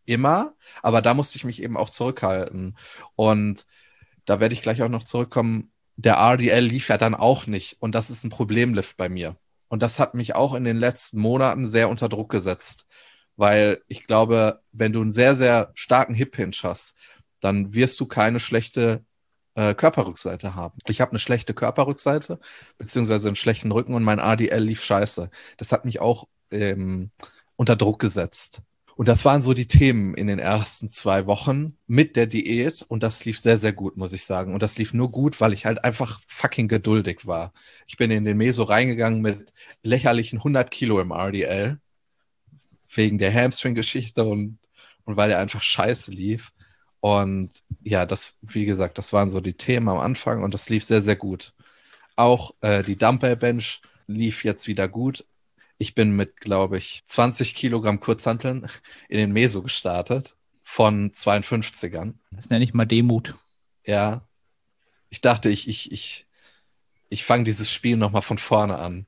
[0.09, 0.55] immer.
[0.83, 2.77] Aber da musste ich mich eben auch zurückhalten.
[3.16, 3.66] Und
[4.25, 5.73] da werde ich gleich auch noch zurückkommen.
[5.97, 7.77] Der RDL lief ja dann auch nicht.
[7.81, 9.37] Und das ist ein Problemlift bei mir.
[9.68, 12.87] Und das hat mich auch in den letzten Monaten sehr unter Druck gesetzt.
[13.37, 16.94] Weil ich glaube, wenn du einen sehr, sehr starken Hip-Hinge hast,
[17.40, 19.05] dann wirst du keine schlechte
[19.55, 20.79] äh, Körperrückseite haben.
[20.87, 22.38] Ich habe eine schlechte Körperrückseite,
[22.79, 25.31] beziehungsweise einen schlechten Rücken und mein ADL lief scheiße.
[25.57, 27.11] Das hat mich auch ähm,
[27.57, 28.62] unter Druck gesetzt.
[28.99, 32.85] Und das waren so die Themen in den ersten zwei Wochen mit der Diät.
[32.89, 34.55] Und das lief sehr, sehr gut, muss ich sagen.
[34.55, 37.53] Und das lief nur gut, weil ich halt einfach fucking geduldig war.
[37.87, 39.53] Ich bin in den Meso reingegangen mit
[39.85, 41.79] lächerlichen 100 Kilo im RDL.
[42.93, 44.59] Wegen der Hamstring-Geschichte und,
[45.05, 46.53] und weil er einfach scheiße lief.
[46.99, 47.51] Und
[47.85, 51.03] ja, das, wie gesagt, das waren so die Themen am Anfang und das lief sehr,
[51.03, 51.55] sehr gut.
[52.17, 55.25] Auch äh, die Dumbbell Bench lief jetzt wieder gut,
[55.79, 58.69] ich bin mit, glaube ich, 20 Kilogramm Kurzhanteln
[59.09, 62.14] in den Meso gestartet von 52ern.
[62.33, 63.37] Das nenne ich mal Demut.
[63.85, 64.29] Ja.
[65.09, 66.27] Ich dachte, ich, ich, ich,
[67.09, 69.07] ich fange dieses Spiel nochmal von vorne an.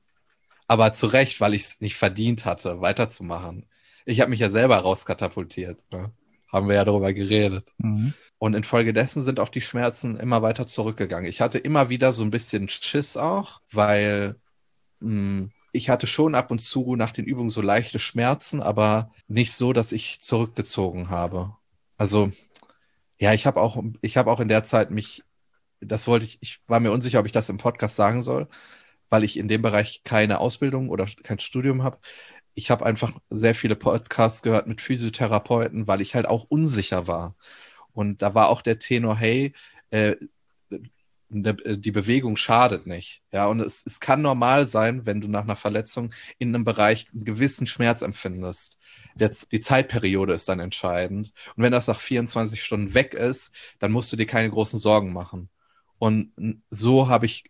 [0.67, 3.67] Aber zu Recht, weil ich es nicht verdient hatte, weiterzumachen.
[4.05, 5.83] Ich habe mich ja selber rauskatapultiert.
[5.91, 6.11] Ne?
[6.47, 7.73] Haben wir ja darüber geredet.
[7.77, 8.13] Mhm.
[8.39, 11.29] Und infolgedessen sind auch die Schmerzen immer weiter zurückgegangen.
[11.29, 14.37] Ich hatte immer wieder so ein bisschen Schiss auch, weil
[15.01, 19.11] mh, hm, ich hatte schon ab und zu nach den Übungen so leichte Schmerzen, aber
[19.27, 21.55] nicht so, dass ich zurückgezogen habe.
[21.97, 22.31] Also,
[23.19, 25.23] ja, ich habe auch, ich habe auch in der Zeit mich,
[25.79, 28.47] das wollte ich, ich war mir unsicher, ob ich das im Podcast sagen soll,
[29.09, 31.99] weil ich in dem Bereich keine Ausbildung oder kein Studium habe.
[32.53, 37.35] Ich habe einfach sehr viele Podcasts gehört mit Physiotherapeuten, weil ich halt auch unsicher war.
[37.93, 39.53] Und da war auch der Tenor, hey,
[39.91, 40.15] äh,
[41.33, 43.21] die Bewegung schadet nicht.
[43.31, 47.07] Ja, und es, es kann normal sein, wenn du nach einer Verletzung in einem Bereich
[47.13, 48.77] einen gewissen Schmerz empfindest.
[49.17, 51.33] Jetzt, die Zeitperiode ist dann entscheidend.
[51.55, 55.13] Und wenn das nach 24 Stunden weg ist, dann musst du dir keine großen Sorgen
[55.13, 55.49] machen.
[55.99, 56.33] Und
[56.69, 57.45] so habe ich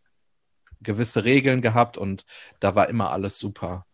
[0.82, 2.26] gewisse Regeln gehabt und
[2.60, 3.88] da war immer alles super.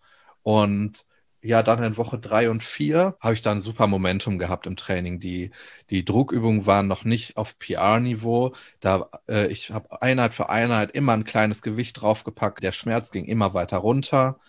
[0.43, 1.05] Und
[1.41, 5.19] ja, dann in Woche drei und vier habe ich dann super Momentum gehabt im Training.
[5.19, 5.51] Die,
[5.89, 8.53] die Druckübungen waren noch nicht auf PR-Niveau.
[8.79, 12.63] Da, äh, ich habe Einheit für Einheit immer ein kleines Gewicht draufgepackt.
[12.63, 14.39] Der Schmerz ging immer weiter runter.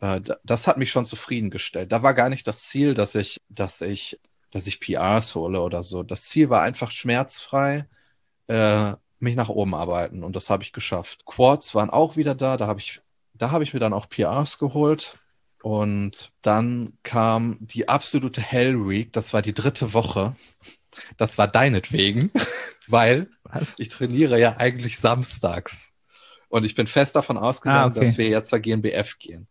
[0.00, 1.92] äh, das hat mich schon zufriedengestellt.
[1.92, 4.20] Da war gar nicht das Ziel, dass ich, dass ich,
[4.50, 6.02] dass ich PRs hole oder so.
[6.02, 7.86] Das Ziel war einfach schmerzfrei
[8.48, 11.24] äh, mich nach oben arbeiten und das habe ich geschafft.
[11.26, 13.00] Quads waren auch wieder da, da habe ich,
[13.34, 15.18] da habe ich mir dann auch PRs geholt.
[15.66, 20.36] Und dann kam die absolute Hell Week, das war die dritte Woche.
[21.16, 22.30] Das war deinetwegen,
[22.86, 23.74] weil Was?
[23.76, 25.90] ich trainiere ja eigentlich samstags.
[26.48, 27.98] Und ich bin fest davon ausgegangen, ah, okay.
[27.98, 29.48] dass wir jetzt zur GNBF gehen.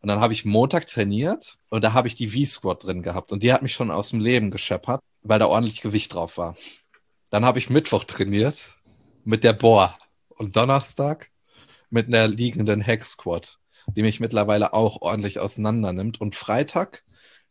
[0.00, 3.30] Und dann habe ich Montag trainiert und da habe ich die V-Squad drin gehabt.
[3.30, 6.56] Und die hat mich schon aus dem Leben gescheppert, weil da ordentlich Gewicht drauf war.
[7.28, 8.78] Dann habe ich Mittwoch trainiert
[9.22, 9.98] mit der Bohr
[10.30, 11.28] und Donnerstag
[11.90, 13.58] mit einer liegenden Hack Squad,
[13.94, 16.20] die mich mittlerweile auch ordentlich auseinander nimmt.
[16.20, 17.02] Und Freitag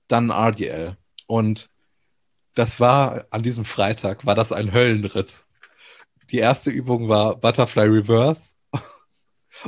[0.07, 0.97] dann RDL.
[1.25, 1.69] Und
[2.55, 5.45] das war an diesem Freitag, war das ein Höllenritt.
[6.31, 8.55] Die erste Übung war Butterfly Reverse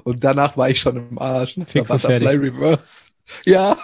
[0.04, 1.58] und danach war ich schon im Arsch.
[1.58, 1.66] Ne?
[1.66, 2.40] Butterfly fertig.
[2.40, 3.10] Reverse.
[3.46, 3.78] Ja.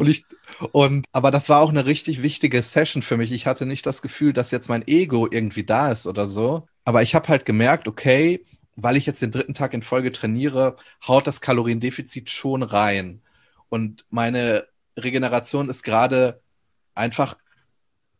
[0.00, 0.24] Und ich,
[0.72, 3.30] und, aber das war auch eine richtig wichtige Session für mich.
[3.30, 6.66] Ich hatte nicht das Gefühl, dass jetzt mein Ego irgendwie da ist oder so.
[6.84, 8.44] Aber ich habe halt gemerkt, okay,
[8.80, 10.76] weil ich jetzt den dritten Tag in Folge trainiere,
[11.06, 13.22] haut das Kaloriendefizit schon rein.
[13.68, 16.40] Und meine Regeneration ist gerade
[16.94, 17.36] einfach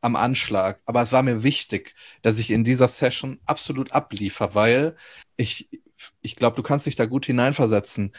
[0.00, 0.80] am Anschlag.
[0.84, 4.96] Aber es war mir wichtig, dass ich in dieser Session absolut abliefer, weil
[5.36, 5.68] ich,
[6.20, 8.12] ich glaube, du kannst dich da gut hineinversetzen.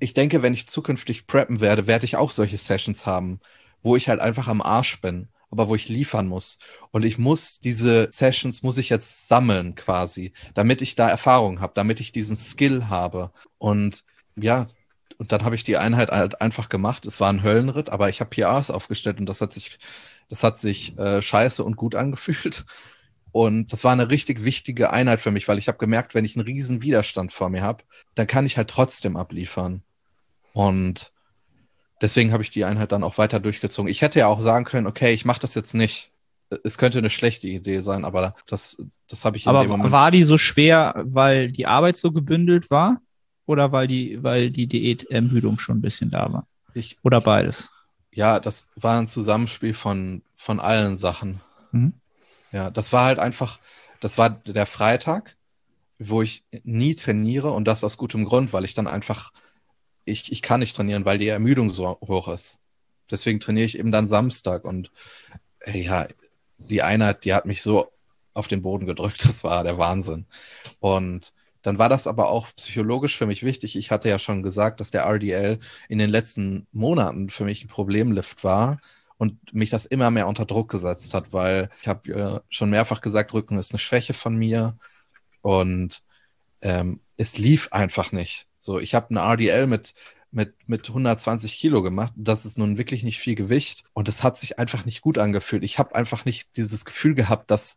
[0.00, 3.40] Ich denke, wenn ich zukünftig preppen werde, werde ich auch solche Sessions haben,
[3.82, 6.58] wo ich halt einfach am Arsch bin, aber wo ich liefern muss.
[6.90, 11.72] Und ich muss diese Sessions, muss ich jetzt sammeln quasi, damit ich da Erfahrung habe,
[11.74, 13.32] damit ich diesen Skill habe.
[13.58, 14.04] Und
[14.36, 14.66] ja,
[15.18, 17.06] und dann habe ich die Einheit halt einfach gemacht.
[17.06, 19.78] Es war ein Höllenritt, aber ich habe PRs aufgestellt und das hat sich,
[20.28, 22.64] das hat sich äh, scheiße und gut angefühlt.
[23.32, 26.36] Und das war eine richtig wichtige Einheit für mich, weil ich habe gemerkt, wenn ich
[26.36, 27.82] einen riesen Widerstand vor mir habe,
[28.14, 29.82] dann kann ich halt trotzdem abliefern.
[30.52, 31.12] Und
[32.00, 33.90] deswegen habe ich die Einheit dann auch weiter durchgezogen.
[33.90, 36.10] Ich hätte ja auch sagen können, okay, ich mache das jetzt nicht.
[36.62, 39.92] Es könnte eine schlechte Idee sein, aber das, das habe ich in aber dem Moment.
[39.92, 43.00] War die so schwer, weil die Arbeit so gebündelt war?
[43.46, 46.46] Oder weil die, weil die Diätermüdung schon ein bisschen da war?
[46.72, 47.68] Ich, oder beides?
[48.12, 51.40] Ja, das war ein Zusammenspiel von, von allen Sachen.
[51.72, 51.94] Mhm.
[52.52, 53.58] Ja, das war halt einfach,
[54.00, 55.36] das war der Freitag,
[55.98, 59.32] wo ich nie trainiere und das aus gutem Grund, weil ich dann einfach,
[60.04, 62.60] ich, ich kann nicht trainieren, weil die Ermüdung so hoch ist.
[63.10, 64.90] Deswegen trainiere ich eben dann Samstag und
[65.66, 66.06] ja,
[66.58, 67.92] die Einheit, die hat mich so
[68.34, 70.26] auf den Boden gedrückt, das war der Wahnsinn.
[70.80, 71.32] Und
[71.62, 73.76] dann war das aber auch psychologisch für mich wichtig.
[73.76, 77.68] Ich hatte ja schon gesagt, dass der RDL in den letzten Monaten für mich ein
[77.68, 78.80] Problemlift war
[79.16, 83.00] und mich das immer mehr unter Druck gesetzt hat, weil ich habe äh, schon mehrfach
[83.00, 84.76] gesagt, Rücken ist eine Schwäche von mir
[85.40, 86.02] und
[86.60, 88.46] ähm, es lief einfach nicht.
[88.64, 89.94] So, ich habe eine RDL mit
[90.30, 92.12] mit, mit 120 Kilo gemacht.
[92.16, 95.62] Das ist nun wirklich nicht viel Gewicht und es hat sich einfach nicht gut angefühlt.
[95.62, 97.76] Ich habe einfach nicht dieses Gefühl gehabt, dass,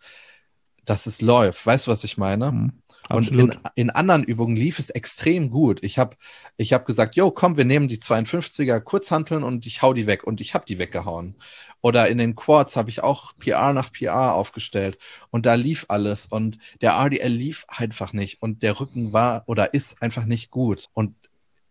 [0.85, 1.65] dass es läuft.
[1.65, 2.51] Weißt du, was ich meine?
[2.51, 2.81] Mhm.
[3.09, 5.83] Und in, in, anderen Übungen lief es extrem gut.
[5.83, 6.17] Ich habe
[6.57, 10.23] ich hab gesagt, yo, komm, wir nehmen die 52er Kurzhanteln und ich hau die weg.
[10.23, 11.35] Und ich habe die weggehauen.
[11.81, 14.97] Oder in den Quads habe ich auch PR nach PR aufgestellt.
[15.29, 16.25] Und da lief alles.
[16.25, 18.41] Und der RDL lief einfach nicht.
[18.41, 20.89] Und der Rücken war oder ist einfach nicht gut.
[20.93, 21.15] Und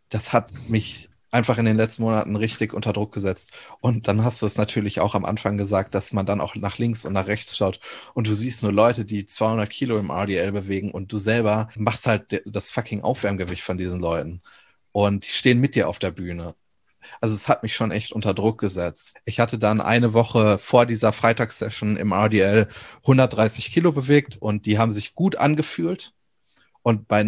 [0.09, 3.53] das hat mich einfach in den letzten Monaten richtig unter Druck gesetzt.
[3.81, 6.79] Und dann hast du es natürlich auch am Anfang gesagt, dass man dann auch nach
[6.79, 7.81] links und nach rechts schaut
[8.14, 12.07] und du siehst nur Leute, die 200 Kilo im RDL bewegen und du selber machst
[12.07, 14.43] halt das fucking Aufwärmgewicht von diesen Leuten.
[14.93, 16.55] Und die stehen mit dir auf der Bühne.
[17.20, 19.16] Also es hat mich schon echt unter Druck gesetzt.
[19.24, 22.68] Ich hatte dann eine Woche vor dieser Freitagssession im RDL
[23.03, 26.12] 130 Kilo bewegt und die haben sich gut angefühlt.
[26.83, 27.24] Und bei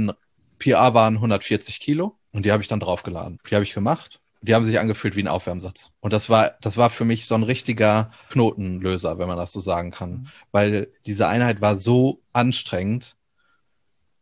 [0.59, 2.18] PR waren 140 Kilo.
[2.33, 3.39] Und die habe ich dann draufgeladen.
[3.49, 4.20] Die habe ich gemacht.
[4.41, 5.93] Die haben sich angefühlt wie ein Aufwärmsatz.
[6.01, 9.61] Und das war, das war für mich so ein richtiger Knotenlöser, wenn man das so
[9.61, 10.11] sagen kann.
[10.11, 10.29] Mhm.
[10.53, 13.16] Weil diese Einheit war so anstrengend.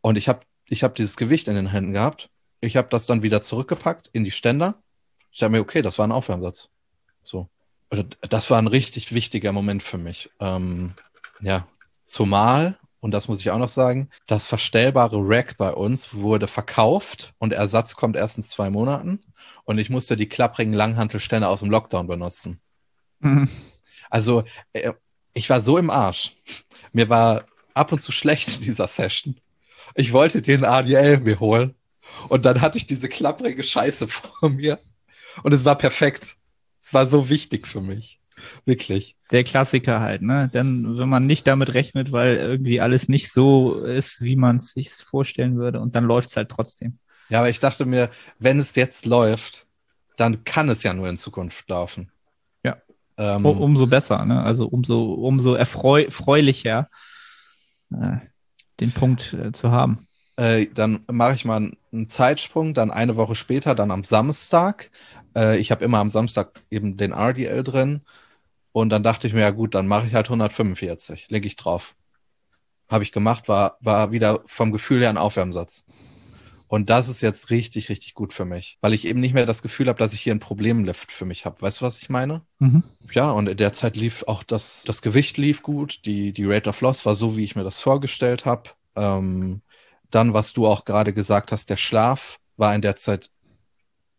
[0.01, 2.29] Und ich habe ich hab dieses Gewicht in den Händen gehabt.
[2.61, 4.75] Ich habe das dann wieder zurückgepackt in die Ständer.
[5.31, 6.69] Ich dachte mir, okay, das war ein Aufwärmsatz.
[7.23, 7.47] So.
[7.89, 10.29] Und das war ein richtig wichtiger Moment für mich.
[10.39, 10.93] Ähm,
[11.39, 11.67] ja,
[12.03, 17.33] zumal, und das muss ich auch noch sagen, das verstellbare Rack bei uns wurde verkauft
[17.37, 19.19] und Ersatz kommt erst in zwei Monaten.
[19.65, 22.59] Und ich musste die klapprigen Langhantelständer aus dem Lockdown benutzen.
[23.19, 23.49] Mhm.
[24.09, 24.93] Also, äh,
[25.33, 26.33] ich war so im Arsch.
[26.93, 29.39] Mir war ab und zu schlecht in dieser Session.
[29.93, 31.75] Ich wollte den ADL mir holen.
[32.29, 34.79] Und dann hatte ich diese klapprige Scheiße vor mir.
[35.43, 36.37] Und es war perfekt.
[36.81, 38.19] Es war so wichtig für mich.
[38.65, 39.15] Wirklich.
[39.31, 40.49] Der Klassiker halt, ne?
[40.53, 44.71] Denn wenn man nicht damit rechnet, weil irgendwie alles nicht so ist, wie man es
[44.71, 46.99] sich vorstellen würde, und dann läuft es halt trotzdem.
[47.29, 48.09] Ja, aber ich dachte mir,
[48.39, 49.67] wenn es jetzt läuft,
[50.15, 52.11] dann kann es ja nur in Zukunft laufen.
[52.63, 52.77] Ja.
[53.17, 54.43] Ähm, um, umso besser, ne?
[54.43, 56.89] Also umso, umso erfreulicher,
[57.91, 58.17] äh,
[58.79, 60.07] den Punkt äh, zu haben.
[60.37, 64.91] Äh, dann mache ich mal einen Zeitsprung, dann eine Woche später, dann am Samstag.
[65.35, 68.01] Äh, ich habe immer am Samstag eben den RDL drin.
[68.77, 71.95] Und dann dachte ich mir, ja gut, dann mache ich halt 145, lege ich drauf.
[72.87, 75.83] Habe ich gemacht, war, war wieder vom Gefühl her ein Aufwärmsatz.
[76.67, 79.63] Und das ist jetzt richtig, richtig gut für mich, weil ich eben nicht mehr das
[79.63, 81.59] Gefühl habe, dass ich hier ein Problemlift für mich habe.
[81.59, 82.43] Weißt du, was ich meine?
[82.59, 82.83] Mhm.
[83.13, 86.69] Ja, und in der Zeit lief auch das, das Gewicht lief gut, die, die Rate
[86.69, 88.69] of Loss war so, wie ich mir das vorgestellt habe.
[88.95, 89.63] Ähm,
[90.11, 93.31] dann, was du auch gerade gesagt hast, der Schlaf war in der Zeit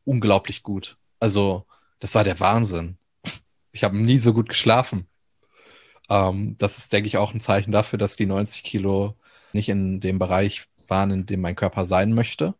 [0.02, 0.96] unglaublich gut.
[1.20, 1.64] Also,
[2.00, 2.98] das war der Wahnsinn.
[3.78, 5.06] Ich habe nie so gut geschlafen.
[6.10, 9.14] Ähm, das ist, denke ich, auch ein Zeichen dafür, dass die 90 Kilo
[9.52, 12.54] nicht in dem Bereich waren, in dem mein Körper sein möchte.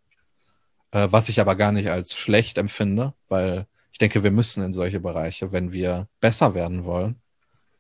[0.93, 4.73] Äh, was ich aber gar nicht als schlecht empfinde, weil ich denke, wir müssen in
[4.73, 7.17] solche Bereiche, wenn wir besser werden wollen.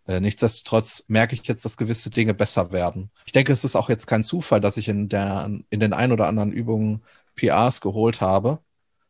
[0.08, 3.12] Äh, nichtsdestotrotz merke ich jetzt, dass gewisse Dinge besser werden.
[3.24, 6.10] Ich denke, es ist auch jetzt kein Zufall, dass ich in, der, in den ein
[6.10, 7.04] oder anderen Übungen
[7.36, 8.58] PRs geholt habe,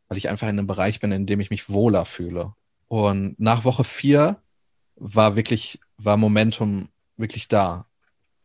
[0.07, 2.53] weil ich einfach in einem Bereich bin, in dem ich mich wohler fühle.
[2.89, 4.41] Und nach Woche vier
[4.97, 7.85] war wirklich, war Momentum wirklich da.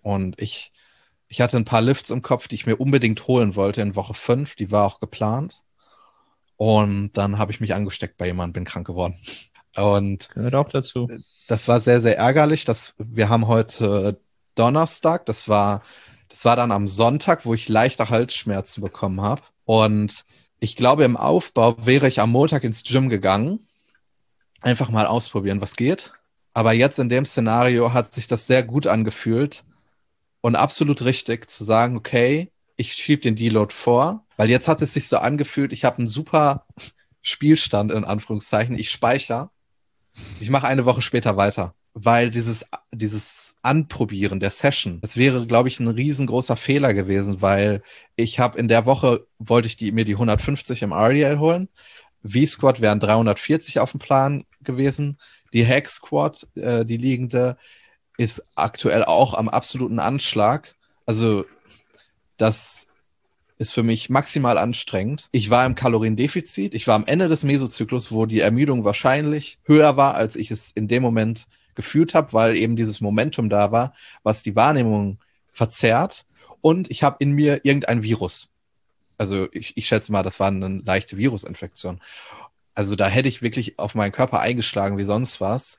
[0.03, 0.71] Und ich
[1.35, 4.15] ich hatte ein paar Lifts im Kopf, die ich mir unbedingt holen wollte in Woche
[4.15, 4.55] 5.
[4.55, 5.65] Die war auch geplant.
[6.57, 9.17] Und dann habe ich mich angesteckt bei jemandem, bin krank geworden.
[9.75, 11.11] Und gehört auch dazu.
[11.49, 12.65] Das war sehr, sehr ärgerlich.
[12.65, 14.21] Dass wir haben heute
[14.55, 15.27] Donnerstag.
[15.27, 15.83] Das war,
[16.29, 19.43] das war dann am Sonntag, wo ich leichte Halsschmerzen bekommen habe.
[19.65, 20.25] Und
[20.61, 23.67] ich glaube, im Aufbau wäre ich am Montag ins Gym gegangen.
[24.65, 26.13] Einfach mal ausprobieren, was geht.
[26.53, 29.65] Aber jetzt in dem Szenario hat sich das sehr gut angefühlt,
[30.45, 34.93] und absolut richtig zu sagen, okay, ich schiebe den Deload vor, weil jetzt hat es
[34.93, 36.67] sich so angefühlt, ich habe einen super
[37.23, 39.49] Spielstand in Anführungszeichen, ich speichere,
[40.41, 45.71] ich mache eine Woche später weiter, weil dieses, dieses Anprobieren der Session, das wäre, glaube
[45.71, 47.83] ich, ein riesengroßer Fehler gewesen, weil
[48.15, 51.71] ich habe in der Woche, wollte ich die, mir die 150 im RDL holen,
[52.23, 55.19] V-Squad wären 340 auf dem Plan gewesen,
[55.53, 57.57] die Hack Squad, äh, die liegende,
[58.17, 60.75] ist aktuell auch am absoluten Anschlag.
[61.07, 61.45] Also
[62.37, 62.87] das
[63.59, 65.29] ist für mich maximal anstrengend.
[65.33, 66.75] Ich war im Kaloriendefizit.
[66.75, 70.71] Ich war am Ende des Mesozyklus, wo die Ermüdung wahrscheinlich höher war, als ich es
[70.73, 75.19] in dem Moment gefühlt habe, weil eben dieses Momentum da war, was die Wahrnehmung
[75.53, 76.25] verzerrt.
[76.61, 78.51] Und ich habe in mir irgendein Virus.
[79.19, 82.01] Also ich, ich schätze mal, das war eine leichte Virusinfektion.
[82.75, 85.79] Also da hätte ich wirklich auf meinen Körper eingeschlagen wie sonst was.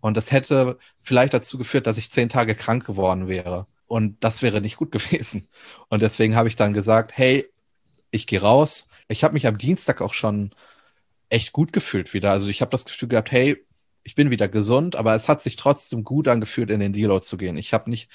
[0.00, 3.66] Und das hätte vielleicht dazu geführt, dass ich zehn Tage krank geworden wäre.
[3.86, 5.48] Und das wäre nicht gut gewesen.
[5.88, 7.48] Und deswegen habe ich dann gesagt, hey,
[8.10, 8.86] ich gehe raus.
[9.08, 10.52] Ich habe mich am Dienstag auch schon
[11.28, 12.32] echt gut gefühlt wieder.
[12.32, 13.64] Also ich habe das Gefühl gehabt, hey,
[14.04, 17.36] ich bin wieder gesund, aber es hat sich trotzdem gut angefühlt, in den Deload zu
[17.36, 17.56] gehen.
[17.56, 18.08] Ich habe nicht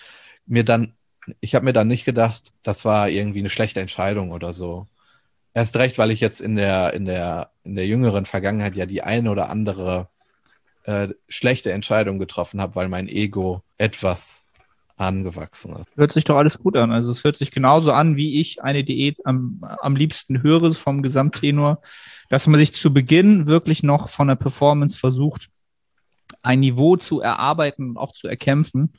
[0.46, 0.94] mir dann,
[1.42, 4.88] ich habe mir dann nicht gedacht, das war irgendwie eine schlechte Entscheidung oder so.
[5.54, 9.04] Erst recht, weil ich jetzt in der, in der, in der jüngeren Vergangenheit ja die
[9.04, 10.08] eine oder andere
[10.84, 14.48] äh, schlechte Entscheidung getroffen habe, weil mein Ego etwas
[15.02, 15.90] angewachsen ist.
[15.96, 16.92] Hört sich doch alles gut an.
[16.92, 21.02] Also es hört sich genauso an, wie ich eine Diät am, am liebsten höre vom
[21.02, 21.82] Gesamttenor,
[22.30, 25.50] dass man sich zu Beginn wirklich noch von der Performance versucht,
[26.44, 28.94] ein Niveau zu erarbeiten und auch zu erkämpfen,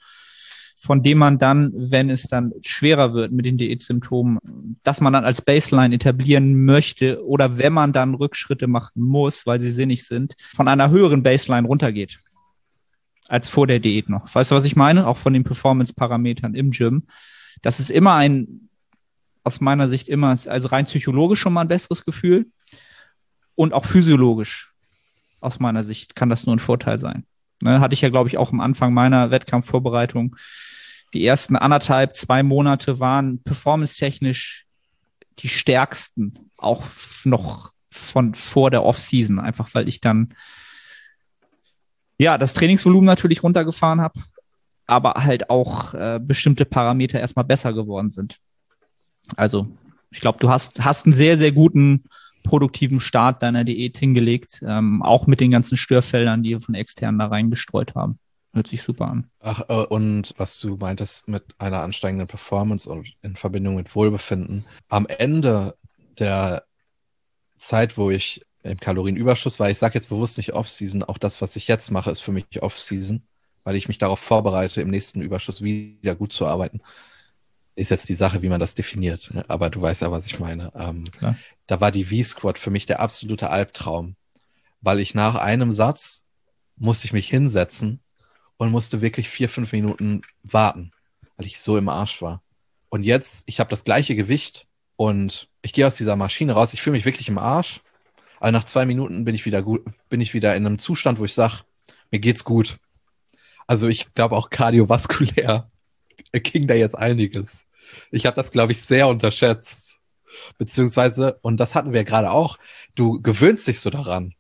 [0.85, 4.41] von dem man dann, wenn es dann schwerer wird mit den Diätsymptomen,
[4.83, 9.61] dass man dann als Baseline etablieren möchte oder wenn man dann Rückschritte machen muss, weil
[9.61, 12.19] sie sinnig sind, von einer höheren Baseline runtergeht
[13.29, 14.35] als vor der Diät noch.
[14.35, 15.07] Weißt du, was ich meine?
[15.07, 17.05] Auch von den Performance-Parametern im Gym.
[17.63, 18.69] Das ist immer ein,
[19.45, 22.47] aus meiner Sicht immer, also rein psychologisch schon mal ein besseres Gefühl
[23.55, 24.73] und auch physiologisch
[25.41, 27.25] aus meiner Sicht kann das nur ein Vorteil sein.
[27.63, 30.35] Ne, hatte ich ja, glaube ich, auch am Anfang meiner Wettkampfvorbereitung
[31.15, 34.67] die ersten anderthalb, zwei Monate waren performance-technisch
[35.39, 36.85] die stärksten, auch
[37.25, 40.35] noch von vor der Off-Season, einfach weil ich dann
[42.19, 44.21] ja das Trainingsvolumen natürlich runtergefahren habe,
[44.87, 48.39] aber halt auch äh, bestimmte Parameter erstmal besser geworden sind.
[49.37, 49.69] Also
[50.11, 52.05] ich glaube, du hast, hast einen sehr, sehr guten
[52.43, 57.19] produktiven Start deiner Diät hingelegt, ähm, auch mit den ganzen Störfeldern, die wir von externen
[57.19, 58.19] da reingestreut haben.
[58.55, 59.31] Hört sich super an.
[59.41, 64.67] Ach, äh, und was du meintest mit einer ansteigenden Performance und in Verbindung mit Wohlbefinden.
[64.89, 65.77] Am Ende
[66.19, 66.65] der
[67.57, 71.57] Zeit, wo ich im Kalorienüberschuss war, ich sage jetzt bewusst nicht Off-Season, auch das, was
[71.57, 73.23] ich jetzt mache, ist für mich Off-Season,
[73.65, 76.83] weil ich mich darauf vorbereite, im nächsten Überschuss wieder gut zu arbeiten.
[77.75, 79.33] ist jetzt die Sache, wie man das definiert.
[79.33, 79.47] Ne?
[79.49, 80.71] Aber du weißt ja, was ich meine.
[80.75, 81.05] Ähm,
[81.67, 84.15] da war die V-Squad für mich der absolute Albtraum,
[84.83, 86.23] weil ich nach einem Satz
[86.77, 88.01] musste ich mich hinsetzen
[88.57, 90.93] und musste wirklich vier, fünf Minuten warten,
[91.37, 92.43] weil ich so im Arsch war.
[92.89, 96.75] Und jetzt, ich habe das gleiche Gewicht und ich gehe aus dieser Maschine raus.
[96.75, 97.81] Ich fühle mich wirklich im Arsch.
[98.39, 101.25] Aber nach zwei Minuten bin ich wieder gut, bin ich wieder in einem Zustand, wo
[101.25, 101.61] ich sage,
[102.11, 102.79] mir geht's gut.
[103.67, 105.71] Also ich glaube auch kardiovaskulär
[106.33, 107.67] ging da jetzt einiges.
[108.11, 110.01] Ich habe das, glaube ich, sehr unterschätzt.
[110.59, 112.59] Beziehungsweise, und das hatten wir gerade auch,
[112.95, 114.35] du gewöhnst dich so daran.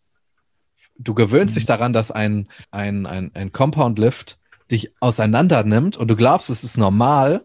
[1.02, 1.58] Du gewöhnst mhm.
[1.58, 4.38] dich daran, dass ein, ein, ein, ein Compound Lift
[4.70, 7.44] dich auseinander nimmt und du glaubst, es ist normal,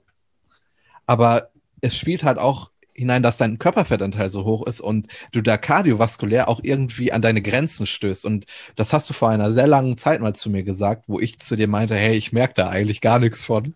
[1.05, 1.49] aber
[1.82, 6.47] es spielt halt auch hinein, dass dein Körperfettanteil so hoch ist und du da kardiovaskulär
[6.47, 8.26] auch irgendwie an deine Grenzen stößt.
[8.26, 8.45] Und
[8.76, 11.55] das hast du vor einer sehr langen Zeit mal zu mir gesagt, wo ich zu
[11.55, 13.76] dir meinte, hey, ich merke da eigentlich gar nichts von.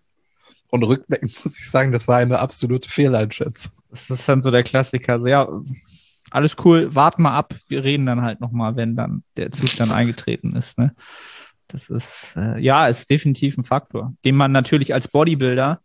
[0.70, 3.72] Und rückblickend muss ich sagen, das war eine absolute Fehleinschätzung.
[3.90, 5.12] Das ist dann so der Klassiker.
[5.14, 5.48] Also, ja,
[6.32, 7.54] alles cool, wart mal ab.
[7.68, 10.78] Wir reden dann halt nochmal, wenn dann der Zustand eingetreten ist.
[10.78, 10.94] Ne?
[11.68, 15.80] Das ist, äh, ja, ist definitiv ein Faktor, den man natürlich als Bodybuilder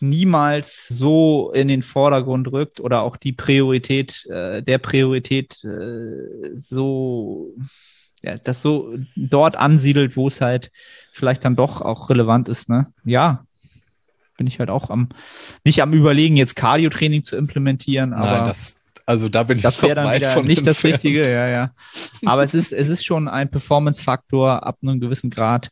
[0.00, 7.54] niemals so in den Vordergrund rückt oder auch die Priorität, äh, der Priorität äh, so,
[8.22, 10.70] ja, das so dort ansiedelt, wo es halt
[11.12, 12.92] vielleicht dann doch auch relevant ist, ne?
[13.04, 13.44] Ja.
[14.36, 15.08] Bin ich halt auch am,
[15.64, 18.38] nicht am überlegen, jetzt Cardio-Training zu implementieren, aber.
[18.38, 20.66] Nein, das, also da bin ich das wäre dann wieder nicht entfernt.
[20.66, 21.70] das Richtige, ja, ja.
[22.24, 25.70] Aber es ist, es ist schon ein Performance-Faktor ab einem gewissen Grad,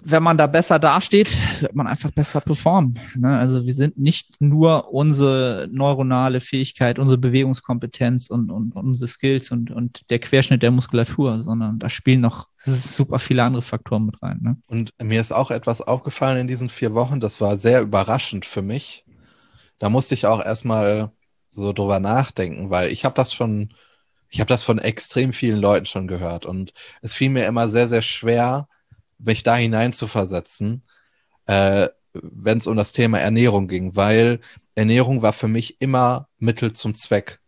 [0.00, 2.98] wenn man da besser dasteht, wird man einfach besser performen.
[3.16, 3.38] Ne?
[3.38, 9.70] Also wir sind nicht nur unsere neuronale Fähigkeit, unsere Bewegungskompetenz und, und unsere Skills und,
[9.70, 14.38] und der Querschnitt der Muskulatur, sondern da spielen noch super viele andere Faktoren mit rein.
[14.40, 14.56] Ne?
[14.66, 18.62] Und mir ist auch etwas aufgefallen in diesen vier Wochen, das war sehr überraschend für
[18.62, 19.04] mich.
[19.78, 21.12] Da musste ich auch erstmal
[21.60, 23.74] so drüber nachdenken, weil ich habe das schon,
[24.28, 27.88] ich habe das von extrem vielen Leuten schon gehört und es fiel mir immer sehr,
[27.88, 28.68] sehr schwer,
[29.18, 30.82] mich da hinein zu versetzen,
[31.46, 34.40] äh, wenn es um das Thema Ernährung ging, weil
[34.74, 37.40] Ernährung war für mich immer Mittel zum Zweck.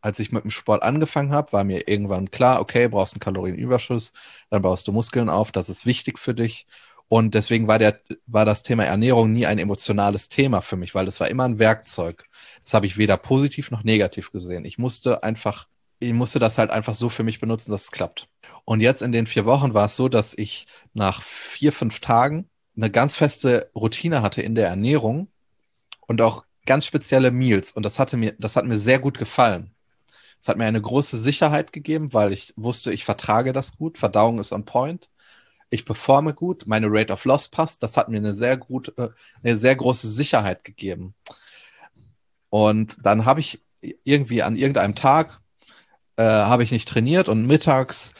[0.00, 4.12] Als ich mit dem Sport angefangen habe, war mir irgendwann klar, okay, brauchst einen Kalorienüberschuss,
[4.50, 6.66] dann baust du Muskeln auf, das ist wichtig für dich.
[7.08, 11.06] Und deswegen war, der, war das Thema Ernährung nie ein emotionales Thema für mich, weil
[11.06, 12.28] es war immer ein Werkzeug.
[12.64, 14.64] Das habe ich weder positiv noch negativ gesehen.
[14.64, 15.68] Ich musste einfach,
[16.00, 18.28] ich musste das halt einfach so für mich benutzen, dass es klappt.
[18.64, 22.48] Und jetzt in den vier Wochen war es so, dass ich nach vier, fünf Tagen
[22.76, 25.28] eine ganz feste Routine hatte in der Ernährung
[26.08, 27.72] und auch ganz spezielle Meals.
[27.72, 29.70] Und das hatte mir, das hat mir sehr gut gefallen.
[30.40, 33.98] Es hat mir eine große Sicherheit gegeben, weil ich wusste, ich vertrage das gut.
[33.98, 35.08] Verdauung ist on point.
[35.70, 36.66] Ich performe gut.
[36.66, 37.82] Meine Rate of Loss passt.
[37.82, 39.08] Das hat mir eine sehr gute, äh,
[39.42, 41.14] eine sehr große Sicherheit gegeben.
[42.50, 43.60] Und dann habe ich
[44.04, 45.40] irgendwie an irgendeinem Tag
[46.16, 48.14] äh, habe ich nicht trainiert und mittags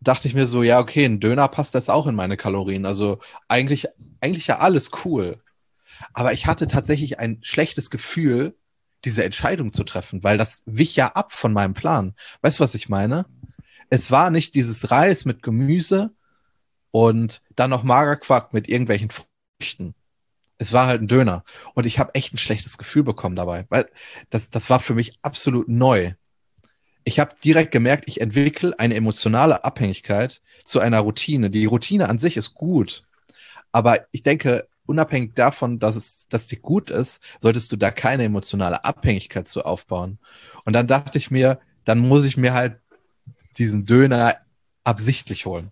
[0.00, 2.86] dachte ich mir so, ja, okay, ein Döner passt jetzt auch in meine Kalorien.
[2.86, 3.18] Also
[3.48, 3.86] eigentlich,
[4.20, 5.42] eigentlich ja alles cool.
[6.12, 8.56] Aber ich hatte tatsächlich ein schlechtes Gefühl,
[9.04, 12.14] diese Entscheidung zu treffen, weil das wich ja ab von meinem Plan.
[12.42, 13.26] Weißt du, was ich meine?
[13.90, 16.10] Es war nicht dieses Reis mit Gemüse
[16.94, 19.94] und dann noch Magerquark mit irgendwelchen Früchten.
[20.58, 21.44] Es war halt ein Döner.
[21.74, 23.66] Und ich habe echt ein schlechtes Gefühl bekommen dabei.
[23.68, 23.88] Weil
[24.30, 26.14] das, das war für mich absolut neu
[27.04, 31.50] ich habe direkt gemerkt, ich entwickle eine emotionale Abhängigkeit zu einer Routine.
[31.50, 33.04] Die Routine an sich ist gut,
[33.72, 38.24] aber ich denke, unabhängig davon, dass es, dass die gut ist, solltest du da keine
[38.24, 40.18] emotionale Abhängigkeit zu aufbauen.
[40.64, 42.78] Und dann dachte ich mir, dann muss ich mir halt
[43.58, 44.38] diesen Döner
[44.82, 45.70] absichtlich holen,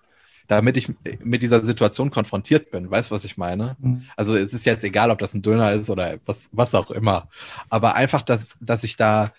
[0.49, 0.91] damit ich
[1.23, 2.91] mit dieser Situation konfrontiert bin.
[2.91, 3.77] Weißt du, was ich meine?
[3.81, 4.05] Mhm.
[4.17, 7.29] Also es ist jetzt egal, ob das ein Döner ist oder was, was auch immer.
[7.69, 9.33] Aber einfach, dass, dass ich da,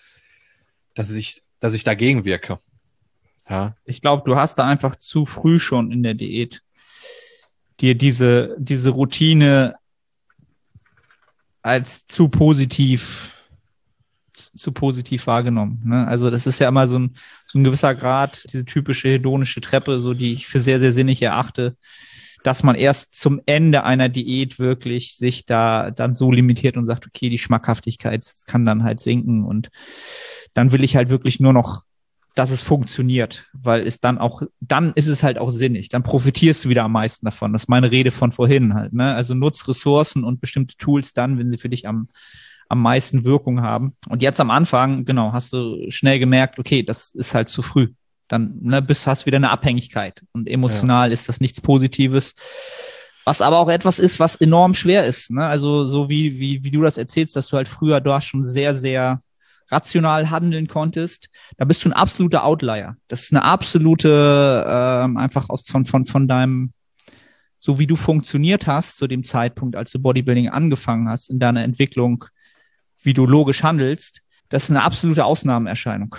[0.94, 2.58] dass ich dass ich dagegen wirke.
[3.48, 3.74] Ja.
[3.86, 6.62] Ich glaube, du hast da einfach zu früh schon in der Diät
[7.80, 9.74] dir diese, diese Routine
[11.62, 13.32] als zu positiv
[14.36, 15.82] zu positiv wahrgenommen.
[15.84, 16.06] Ne?
[16.06, 17.14] Also das ist ja immer so ein,
[17.46, 21.22] so ein gewisser Grad, diese typische hedonische Treppe, so die ich für sehr, sehr sinnig
[21.22, 21.76] erachte,
[22.44, 27.06] dass man erst zum Ende einer Diät wirklich sich da dann so limitiert und sagt,
[27.06, 29.70] okay, die Schmackhaftigkeit kann dann halt sinken und
[30.52, 31.82] dann will ich halt wirklich nur noch,
[32.34, 35.88] dass es funktioniert, weil es dann auch, dann ist es halt auch sinnig.
[35.88, 37.52] Dann profitierst du wieder am meisten davon.
[37.52, 38.92] Das ist meine Rede von vorhin halt.
[38.92, 39.14] Ne?
[39.14, 42.08] Also nutz Ressourcen und bestimmte Tools dann, wenn sie für dich am,
[42.68, 43.96] am meisten Wirkung haben.
[44.08, 47.88] Und jetzt am Anfang, genau, hast du schnell gemerkt, okay, das ist halt zu früh.
[48.28, 51.12] Dann ne, bist, hast wieder eine Abhängigkeit und emotional ja.
[51.12, 52.34] ist das nichts Positives.
[53.24, 55.30] Was aber auch etwas ist, was enorm schwer ist.
[55.30, 55.46] Ne?
[55.46, 58.74] Also so wie, wie, wie du das erzählst, dass du halt früher hast schon sehr,
[58.74, 59.20] sehr
[59.70, 62.96] rational handeln konntest, da bist du ein absoluter Outlier.
[63.08, 66.72] Das ist eine absolute, ähm, einfach aus, von, von, von deinem,
[67.58, 71.64] so wie du funktioniert hast zu dem Zeitpunkt, als du Bodybuilding angefangen hast, in deiner
[71.64, 72.26] Entwicklung,
[73.04, 76.16] wie du logisch handelst, das ist eine absolute Ausnahmeerscheinung.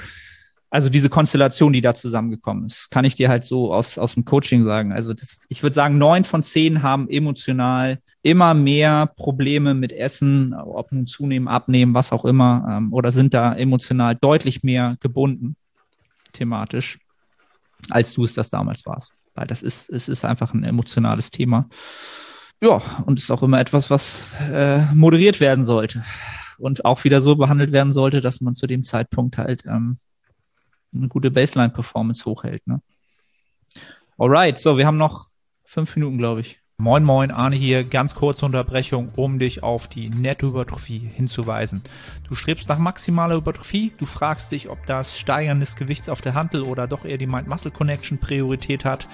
[0.69, 4.25] Also diese Konstellation, die da zusammengekommen ist, kann ich dir halt so aus, aus dem
[4.25, 4.91] Coaching sagen.
[4.91, 10.53] Also das, ich würde sagen, neun von zehn haben emotional immer mehr Probleme mit Essen,
[10.53, 15.55] ob nun zunehmen, abnehmen, was auch immer, ähm, oder sind da emotional deutlich mehr gebunden,
[16.33, 16.99] thematisch,
[17.89, 19.13] als du es das damals warst.
[19.33, 21.69] Weil das ist, es ist einfach ein emotionales Thema.
[22.61, 26.03] Ja, und ist auch immer etwas, was äh, moderiert werden sollte
[26.57, 29.97] und auch wieder so behandelt werden sollte, dass man zu dem Zeitpunkt halt ähm,
[30.93, 32.65] eine gute Baseline-Performance hochhält.
[32.67, 32.81] Ne?
[34.17, 35.27] Alright, so, wir haben noch
[35.63, 36.59] fünf Minuten, glaube ich.
[36.77, 37.85] Moin Moin, Arne hier.
[37.85, 41.81] Ganz kurze Unterbrechung, um dich auf die Nettohypertrophie hinzuweisen.
[42.27, 46.33] Du strebst nach maximaler Hypertrophie, du fragst dich, ob das Steigern des Gewichts auf der
[46.33, 49.07] Handel oder doch eher die Mind-Muscle-Connection Priorität hat,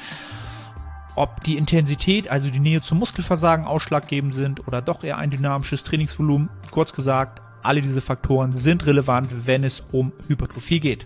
[1.15, 5.83] ob die Intensität, also die Nähe zum Muskelversagen ausschlaggebend sind oder doch eher ein dynamisches
[5.83, 6.49] Trainingsvolumen.
[6.71, 11.05] Kurz gesagt, alle diese Faktoren sind relevant, wenn es um Hypertrophie geht.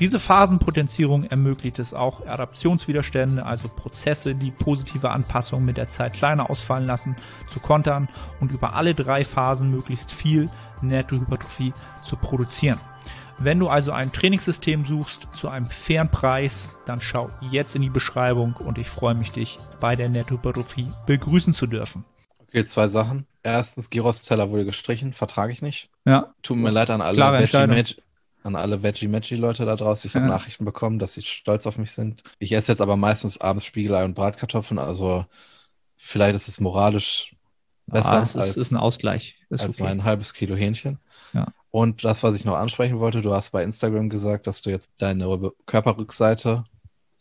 [0.00, 6.50] Diese Phasenpotenzierung ermöglicht es auch, Adaptionswiderstände, also Prozesse, die positive Anpassungen mit der Zeit kleiner
[6.50, 7.16] ausfallen lassen,
[7.48, 10.48] zu kontern und über alle drei Phasen möglichst viel
[10.82, 11.72] Nettohypertrophie
[12.04, 12.78] zu produzieren.
[13.38, 17.90] Wenn du also ein Trainingssystem suchst zu einem fairen Preis, dann schau jetzt in die
[17.90, 22.04] Beschreibung und ich freue mich, dich bei der Nettohypertrophie begrüßen zu dürfen.
[22.38, 23.26] Okay, zwei Sachen.
[23.42, 25.90] Erstens, Giros Zeller wurde gestrichen, vertrage ich nicht.
[26.04, 26.32] Ja.
[26.42, 27.94] Tut mir leid an alle Veggie
[28.42, 30.08] an alle Veggie-Maggi-Leute da draußen.
[30.08, 32.22] Ich habe Nachrichten bekommen, dass sie stolz auf mich sind.
[32.38, 35.26] Ich esse jetzt aber meistens abends Spiegelei und Bratkartoffeln, also
[35.96, 37.34] vielleicht ist es moralisch
[37.86, 39.38] besser ah, es ist, als, ist ein Ausgleich.
[39.50, 39.84] Ist als okay.
[39.84, 40.98] mein halbes Kilo Hähnchen.
[41.32, 41.48] Ja.
[41.70, 44.90] Und das, was ich noch ansprechen wollte, du hast bei Instagram gesagt, dass du jetzt
[44.98, 46.64] deine Körperrückseite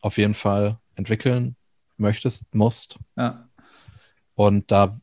[0.02, 1.56] auf jeden Fall entwickeln
[1.98, 3.00] möchtest, musst.
[3.16, 3.48] Ja.
[4.36, 5.00] Und da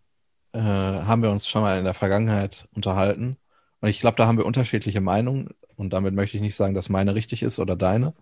[0.52, 3.36] äh, haben wir uns schon mal in der Vergangenheit unterhalten.
[3.80, 5.50] Und ich glaube, da haben wir unterschiedliche Meinungen.
[5.76, 8.14] Und damit möchte ich nicht sagen, dass meine richtig ist oder deine.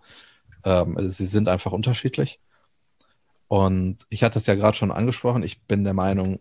[0.63, 2.39] Ähm, sie sind einfach unterschiedlich.
[3.47, 5.43] Und ich hatte es ja gerade schon angesprochen.
[5.43, 6.39] Ich bin der Meinung,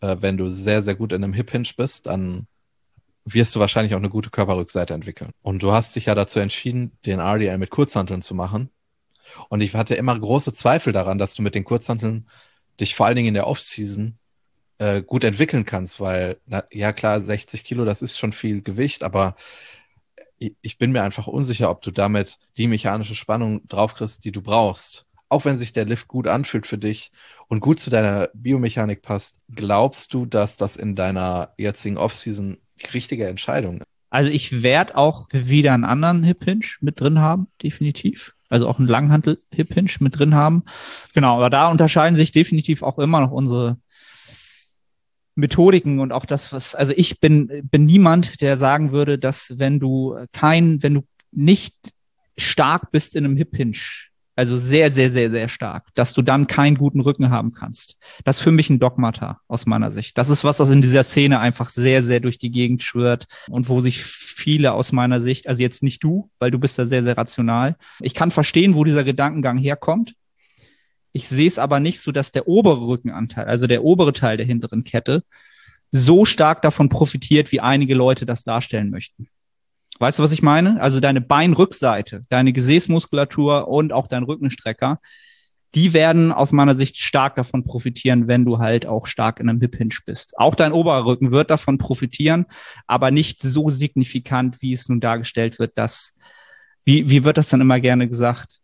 [0.00, 2.46] äh, wenn du sehr, sehr gut in einem Hip Hinge bist, dann
[3.24, 5.32] wirst du wahrscheinlich auch eine gute Körperrückseite entwickeln.
[5.42, 8.70] Und du hast dich ja dazu entschieden, den RDL mit Kurzhanteln zu machen.
[9.48, 12.28] Und ich hatte immer große Zweifel daran, dass du mit den Kurzhanteln
[12.80, 14.18] dich vor allen Dingen in der Offseason
[14.78, 19.02] äh, gut entwickeln kannst, weil, na, ja klar, 60 Kilo, das ist schon viel Gewicht,
[19.02, 19.36] aber
[20.38, 25.06] ich bin mir einfach unsicher, ob du damit die mechanische Spannung draufkriegst, die du brauchst.
[25.28, 27.10] Auch wenn sich der Lift gut anfühlt für dich
[27.48, 32.58] und gut zu deiner Biomechanik passt, glaubst du, dass das in deiner jetzigen Offseason
[32.94, 33.86] richtige Entscheidung ist?
[34.10, 38.34] Also ich werde auch wieder einen anderen Hip Hinge mit drin haben, definitiv.
[38.48, 40.64] Also auch einen Langhantel Hip Hinge mit drin haben.
[41.12, 43.78] Genau, aber da unterscheiden sich definitiv auch immer noch unsere
[45.36, 49.78] Methodiken und auch das, was, also ich bin, bin niemand, der sagen würde, dass wenn
[49.78, 51.74] du kein, wenn du nicht
[52.36, 53.76] stark bist in einem Hip Hinge,
[54.34, 57.96] also sehr, sehr, sehr, sehr stark, dass du dann keinen guten Rücken haben kannst.
[58.24, 60.18] Das ist für mich ein Dogmata aus meiner Sicht.
[60.18, 63.70] Das ist was, was in dieser Szene einfach sehr, sehr durch die Gegend schwört und
[63.70, 67.02] wo sich viele aus meiner Sicht, also jetzt nicht du, weil du bist da sehr,
[67.02, 67.76] sehr rational.
[68.00, 70.14] Ich kann verstehen, wo dieser Gedankengang herkommt.
[71.16, 74.44] Ich sehe es aber nicht so, dass der obere Rückenanteil, also der obere Teil der
[74.44, 75.24] hinteren Kette,
[75.90, 79.28] so stark davon profitiert, wie einige Leute das darstellen möchten.
[79.98, 80.78] Weißt du, was ich meine?
[80.78, 85.00] Also deine Beinrückseite, deine Gesäßmuskulatur und auch dein Rückenstrecker,
[85.74, 89.60] die werden aus meiner Sicht stark davon profitieren, wenn du halt auch stark in einem
[89.62, 90.36] Hip Hinge bist.
[90.36, 92.44] Auch dein Oberrücken wird davon profitieren,
[92.86, 96.12] aber nicht so signifikant, wie es nun dargestellt wird, dass,
[96.84, 98.60] wie, wie wird das dann immer gerne gesagt?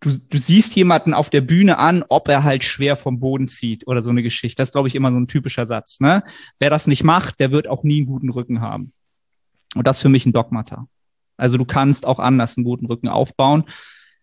[0.00, 3.86] Du, du siehst jemanden auf der Bühne an, ob er halt schwer vom Boden zieht
[3.86, 4.56] oder so eine Geschichte.
[4.60, 6.00] Das ist, glaube ich, immer so ein typischer Satz.
[6.00, 6.24] Ne?
[6.58, 8.92] Wer das nicht macht, der wird auch nie einen guten Rücken haben.
[9.74, 10.88] Und das ist für mich ein Dogmata.
[11.36, 13.64] Also du kannst auch anders einen guten Rücken aufbauen.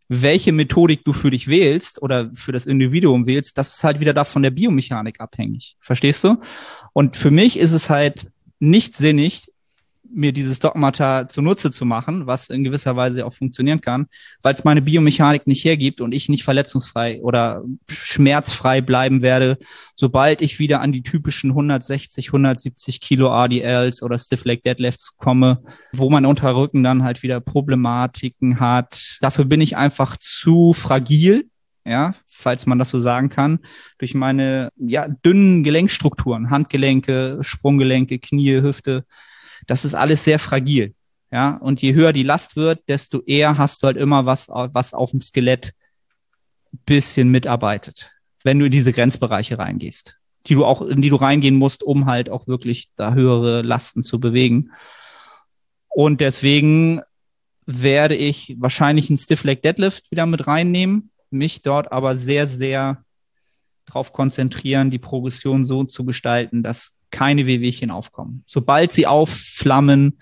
[0.09, 4.13] Welche Methodik du für dich wählst oder für das Individuum wählst, das ist halt wieder
[4.13, 5.75] da von der Biomechanik abhängig.
[5.79, 6.37] Verstehst du?
[6.93, 9.51] Und für mich ist es halt nicht sinnig,
[10.11, 14.07] mir dieses Dogmata zunutze zu machen, was in gewisser Weise auch funktionieren kann,
[14.41, 19.57] weil es meine Biomechanik nicht hergibt und ich nicht verletzungsfrei oder schmerzfrei bleiben werde,
[19.95, 25.63] sobald ich wieder an die typischen 160, 170 Kilo RDLs oder Stiff Leg Deadlifts komme,
[25.91, 29.17] wo mein Unterrücken dann halt wieder Problematiken hat.
[29.21, 31.49] Dafür bin ich einfach zu fragil
[31.87, 33.59] ja, falls man das so sagen kann,
[33.97, 39.05] durch meine ja, dünnen Gelenkstrukturen, Handgelenke, Sprunggelenke, Knie, Hüfte,
[39.65, 40.93] das ist alles sehr fragil.
[41.31, 44.93] Ja, und je höher die Last wird, desto eher hast du halt immer was, was
[44.93, 45.73] auf dem Skelett
[46.85, 48.11] bisschen mitarbeitet,
[48.43, 52.05] wenn du in diese Grenzbereiche reingehst, die du auch, in die du reingehen musst, um
[52.05, 54.71] halt auch wirklich da höhere Lasten zu bewegen.
[55.89, 57.01] Und deswegen
[57.65, 63.03] werde ich wahrscheinlich einen Stiff Leg Deadlift wieder mit reinnehmen, mich dort aber sehr, sehr
[63.85, 68.43] darauf konzentrieren, die Progression so zu gestalten, dass keine Wehwehchen aufkommen.
[68.45, 70.19] Sobald sie aufflammen,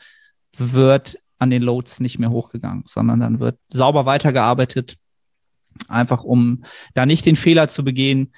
[0.57, 4.97] wird an den Loads nicht mehr hochgegangen, sondern dann wird sauber weitergearbeitet,
[5.87, 6.63] einfach um
[6.93, 8.31] da nicht den Fehler zu begehen.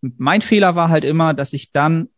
[0.00, 2.08] Mein Fehler war halt immer, dass ich dann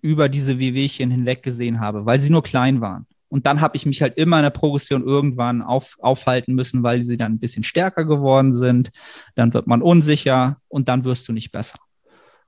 [0.00, 3.06] über diese Wehwehchen hinweg gesehen habe, weil sie nur klein waren.
[3.28, 7.04] Und dann habe ich mich halt immer in der Progression irgendwann auf, aufhalten müssen, weil
[7.04, 8.90] sie dann ein bisschen stärker geworden sind.
[9.34, 11.78] Dann wird man unsicher und dann wirst du nicht besser.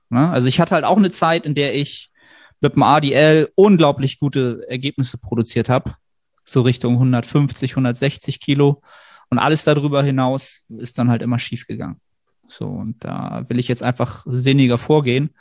[0.09, 0.29] Ne?
[0.29, 2.10] Also ich hatte halt auch eine Zeit, in der ich
[2.61, 5.95] mit dem ADL unglaublich gute Ergebnisse produziert habe.
[6.45, 8.81] So Richtung 150, 160 Kilo.
[9.29, 11.99] Und alles darüber hinaus ist dann halt immer schief gegangen.
[12.47, 15.31] So, und da will ich jetzt einfach sinniger vorgehen.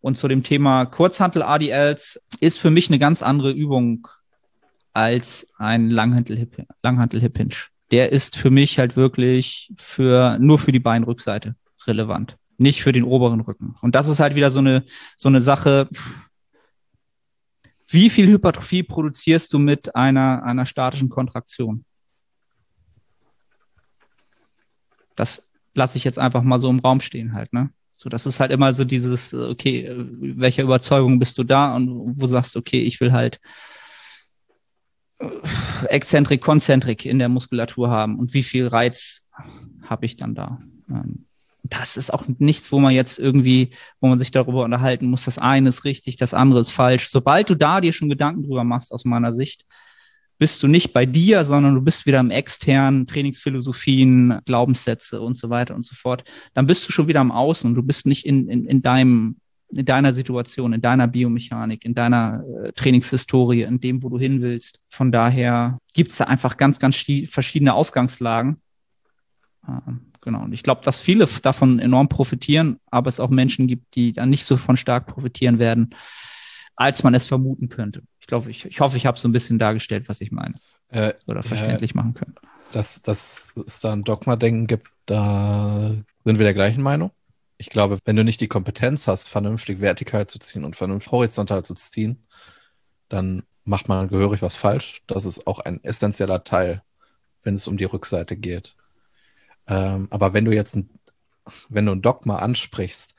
[0.00, 4.08] Und zu dem Thema Kurzhantel ADLs ist für mich eine ganz andere Übung
[4.92, 7.54] als ein Langhantel-Hip Langhantel Hinge.
[7.90, 11.54] Der ist für mich halt wirklich für, nur für die Beinrückseite
[11.86, 13.76] relevant, nicht für den oberen Rücken.
[13.80, 14.84] Und das ist halt wieder so eine,
[15.16, 15.88] so eine Sache.
[17.92, 21.84] Wie viel Hypertrophie produzierst du mit einer, einer statischen Kontraktion?
[25.14, 27.70] Das lasse ich jetzt einfach mal so im Raum stehen halt, ne?
[27.98, 32.26] So, das ist halt immer so dieses, okay, welcher Überzeugung bist du da und wo
[32.26, 33.40] sagst du, okay, ich will halt
[35.88, 39.28] Exzentrik, Konzentrik in der Muskulatur haben und wie viel Reiz
[39.84, 40.60] habe ich dann da.
[40.88, 41.26] Ähm,
[41.62, 45.38] das ist auch nichts, wo man jetzt irgendwie, wo man sich darüber unterhalten muss, das
[45.38, 47.08] eine ist richtig, das andere ist falsch.
[47.08, 49.64] Sobald du da dir schon Gedanken drüber machst, aus meiner Sicht,
[50.38, 55.50] bist du nicht bei dir, sondern du bist wieder im externen Trainingsphilosophien, Glaubenssätze und so
[55.50, 56.24] weiter und so fort.
[56.52, 59.36] Dann bist du schon wieder am Außen und du bist nicht in, in, in deinem
[59.74, 64.42] in deiner Situation, in deiner Biomechanik, in deiner äh, Trainingshistorie, in dem, wo du hin
[64.42, 64.80] willst.
[64.90, 68.60] Von daher gibt es da einfach ganz, ganz verschiedene Ausgangslagen.
[69.66, 70.42] Ähm, genau.
[70.42, 74.24] Und ich glaube, dass viele davon enorm profitieren, aber es auch Menschen gibt, die da
[74.24, 75.94] nicht so von stark profitieren werden,
[76.76, 78.02] als man es vermuten könnte.
[78.20, 80.54] Ich glaube, ich, ich hoffe, ich habe so ein bisschen dargestellt, was ich meine.
[80.88, 82.34] Äh, Oder verständlich äh, machen können.
[82.72, 85.94] Dass, dass es da ein Dogma-Denken gibt, da
[86.24, 87.10] sind wir der gleichen Meinung.
[87.58, 91.64] Ich glaube, wenn du nicht die Kompetenz hast, vernünftig vertikal zu ziehen und vernünftig horizontal
[91.64, 92.26] zu ziehen,
[93.08, 95.02] dann macht man gehörig was falsch.
[95.06, 96.82] Das ist auch ein essentieller Teil,
[97.42, 98.74] wenn es um die Rückseite geht.
[99.66, 100.90] Ähm, aber wenn du jetzt ein,
[101.68, 103.14] wenn du ein Dogma ansprichst,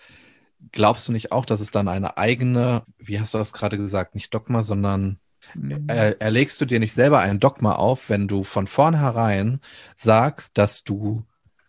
[0.72, 4.16] glaubst du nicht auch, dass es dann eine eigene, wie hast du das gerade gesagt,
[4.16, 5.20] nicht Dogma, sondern
[5.54, 5.86] mhm.
[5.88, 9.60] er, erlegst du dir nicht selber ein Dogma auf, wenn du von vornherein
[9.96, 11.26] sagst, dass du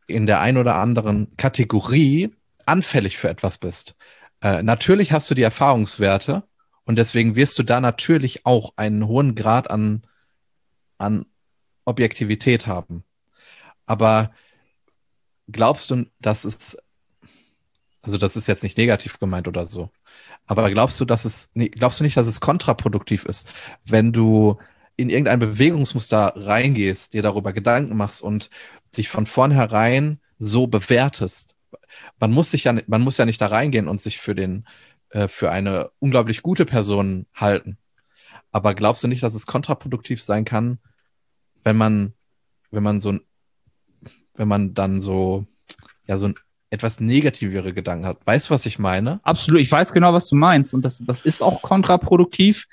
[0.06, 2.34] in der ein oder anderen Kategorie
[2.66, 3.96] anfällig für etwas bist.
[4.40, 6.44] Äh, natürlich hast du die Erfahrungswerte
[6.84, 10.02] und deswegen wirst du da natürlich auch einen hohen Grad an,
[10.98, 11.26] an
[11.84, 13.04] Objektivität haben.
[13.86, 14.32] Aber
[15.48, 16.76] glaubst du, dass es,
[18.02, 19.90] also das ist jetzt nicht negativ gemeint oder so,
[20.46, 23.48] aber glaubst du, dass es, glaubst du nicht, dass es kontraproduktiv ist,
[23.84, 24.58] wenn du
[24.96, 28.50] in irgendein Bewegungsmuster reingehst, dir darüber Gedanken machst und
[28.96, 31.54] dich von vornherein so bewertest?
[32.18, 34.66] man muss sich ja, man muss ja nicht da reingehen und sich für den,
[35.10, 37.78] äh, für eine unglaublich gute Person halten.
[38.52, 40.78] Aber glaubst du nicht, dass es kontraproduktiv sein kann,
[41.64, 42.14] wenn man,
[42.70, 43.18] wenn man so,
[44.34, 45.46] wenn man dann so,
[46.06, 46.34] ja, so ein
[46.70, 48.18] etwas negativere Gedanken hat.
[48.26, 49.20] Weißt du, was ich meine?
[49.22, 49.60] Absolut.
[49.60, 50.74] Ich weiß genau, was du meinst.
[50.74, 52.66] Und das, das ist auch kontraproduktiv.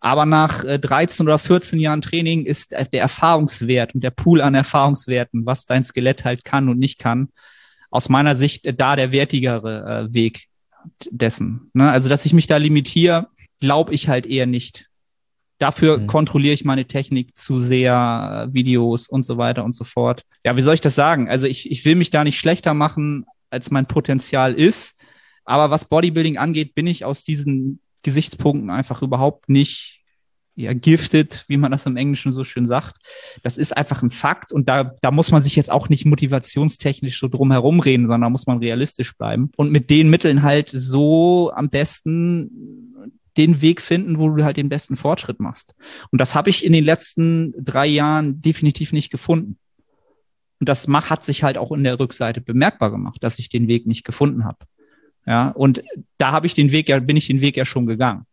[0.00, 4.54] Aber nach äh, 13 oder 14 Jahren Training ist der Erfahrungswert und der Pool an
[4.54, 7.28] Erfahrungswerten, was dein Skelett halt kann und nicht kann,
[7.90, 10.48] aus meiner Sicht da der wertigere äh, Weg
[11.10, 11.70] dessen.
[11.74, 11.90] Ne?
[11.90, 13.28] Also, dass ich mich da limitiere,
[13.60, 14.88] glaube ich halt eher nicht.
[15.64, 16.06] Dafür mhm.
[16.08, 20.22] kontrolliere ich meine Technik zu sehr, äh, Videos und so weiter und so fort.
[20.44, 21.30] Ja, wie soll ich das sagen?
[21.30, 24.94] Also ich, ich will mich da nicht schlechter machen, als mein Potenzial ist.
[25.46, 30.02] Aber was Bodybuilding angeht, bin ich aus diesen Gesichtspunkten einfach überhaupt nicht
[30.54, 32.98] ja, gifted, wie man das im Englischen so schön sagt.
[33.42, 37.18] Das ist einfach ein Fakt und da, da muss man sich jetzt auch nicht motivationstechnisch
[37.18, 40.70] so drum herum reden, sondern da muss man realistisch bleiben und mit den Mitteln halt
[40.70, 42.93] so am besten
[43.36, 45.74] den Weg finden, wo du halt den besten Fortschritt machst.
[46.10, 49.58] Und das habe ich in den letzten drei Jahren definitiv nicht gefunden.
[50.60, 53.86] Und das hat sich halt auch in der Rückseite bemerkbar gemacht, dass ich den Weg
[53.86, 54.58] nicht gefunden habe.
[55.26, 55.82] Ja, und
[56.18, 58.26] da habe ich den Weg ja, bin ich den Weg ja schon gegangen.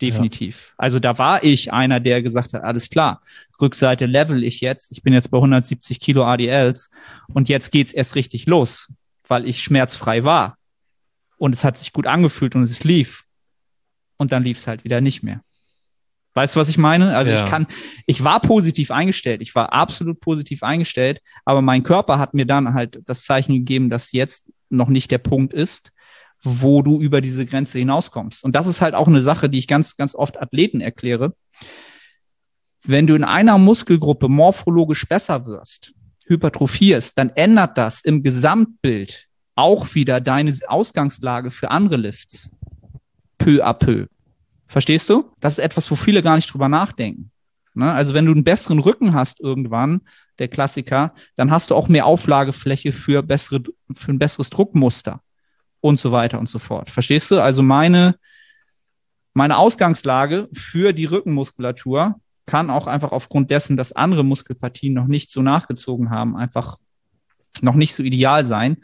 [0.00, 0.68] Definitiv.
[0.70, 0.74] Ja.
[0.78, 3.20] Also da war ich einer, der gesagt hat, alles klar,
[3.60, 4.92] Rückseite level ich jetzt.
[4.92, 6.88] Ich bin jetzt bei 170 Kilo ADLs
[7.34, 8.90] und jetzt geht's erst richtig los,
[9.28, 10.56] weil ich schmerzfrei war.
[11.36, 13.24] Und es hat sich gut angefühlt und es lief.
[14.20, 15.40] Und dann lief es halt wieder nicht mehr.
[16.34, 17.16] Weißt du, was ich meine?
[17.16, 17.42] Also ja.
[17.42, 17.66] ich kann,
[18.04, 19.40] ich war positiv eingestellt.
[19.40, 23.88] Ich war absolut positiv eingestellt, aber mein Körper hat mir dann halt das Zeichen gegeben,
[23.88, 25.90] dass jetzt noch nicht der Punkt ist,
[26.42, 28.44] wo du über diese Grenze hinauskommst.
[28.44, 31.34] Und das ist halt auch eine Sache, die ich ganz, ganz oft Athleten erkläre.
[32.84, 35.94] Wenn du in einer Muskelgruppe morphologisch besser wirst,
[36.26, 42.52] hypertrophierst, dann ändert das im Gesamtbild auch wieder deine Ausgangslage für andere Lifts.
[43.40, 44.06] Peu à peu.
[44.68, 45.32] Verstehst du?
[45.40, 47.32] Das ist etwas, wo viele gar nicht drüber nachdenken.
[47.74, 47.92] Ne?
[47.92, 50.02] Also wenn du einen besseren Rücken hast irgendwann,
[50.38, 53.62] der Klassiker, dann hast du auch mehr Auflagefläche für bessere,
[53.92, 55.22] für ein besseres Druckmuster
[55.80, 56.90] und so weiter und so fort.
[56.90, 57.40] Verstehst du?
[57.40, 58.16] Also meine,
[59.32, 65.30] meine Ausgangslage für die Rückenmuskulatur kann auch einfach aufgrund dessen, dass andere Muskelpartien noch nicht
[65.30, 66.78] so nachgezogen haben, einfach
[67.62, 68.78] noch nicht so ideal sein.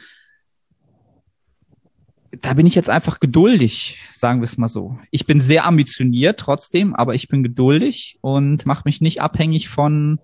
[2.40, 4.98] Da bin ich jetzt einfach geduldig, sagen wir es mal so.
[5.10, 10.20] Ich bin sehr ambitioniert trotzdem, aber ich bin geduldig und mache mich nicht abhängig von,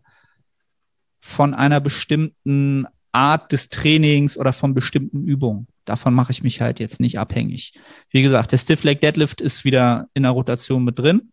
[1.20, 6.80] von einer bestimmten Art des Trainings oder von bestimmten Übungen davon mache ich mich halt
[6.80, 7.74] jetzt nicht abhängig.
[8.10, 11.32] Wie gesagt, der Stiff Leg Deadlift ist wieder in der Rotation mit drin.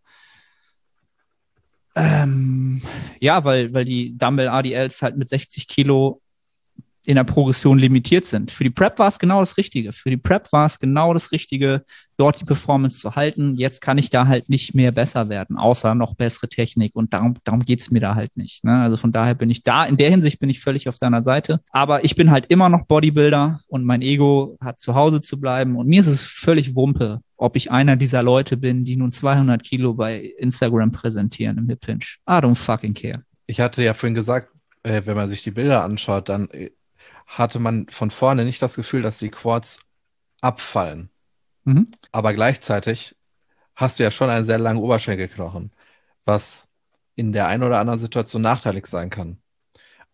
[1.96, 2.82] Ähm,
[3.20, 6.22] ja, weil, weil die Dumbbell ADLs halt mit 60 Kilo
[7.10, 8.52] in der Progression limitiert sind.
[8.52, 9.92] Für die Prep war es genau das Richtige.
[9.92, 11.82] Für die Prep war es genau das Richtige,
[12.16, 13.56] dort die Performance zu halten.
[13.56, 16.94] Jetzt kann ich da halt nicht mehr besser werden, außer noch bessere Technik.
[16.94, 18.62] Und darum, darum geht's mir da halt nicht.
[18.62, 18.80] Ne?
[18.80, 19.84] Also von daher bin ich da.
[19.86, 21.60] In der Hinsicht bin ich völlig auf deiner Seite.
[21.70, 25.74] Aber ich bin halt immer noch Bodybuilder und mein Ego hat zu Hause zu bleiben.
[25.74, 29.64] Und mir ist es völlig Wumpe, ob ich einer dieser Leute bin, die nun 200
[29.64, 32.04] Kilo bei Instagram präsentieren im Hip Hinge.
[32.28, 33.24] I don't fucking care.
[33.46, 34.52] Ich hatte ja vorhin gesagt,
[34.84, 36.70] äh, wenn man sich die Bilder anschaut, dann äh,
[37.30, 39.80] hatte man von vorne nicht das Gefühl, dass die Quads
[40.40, 41.10] abfallen.
[41.64, 41.86] Mhm.
[42.10, 43.14] Aber gleichzeitig
[43.76, 45.70] hast du ja schon einen sehr langen Oberschenkelknochen,
[46.24, 46.66] was
[47.14, 49.38] in der einen oder anderen Situation nachteilig sein kann.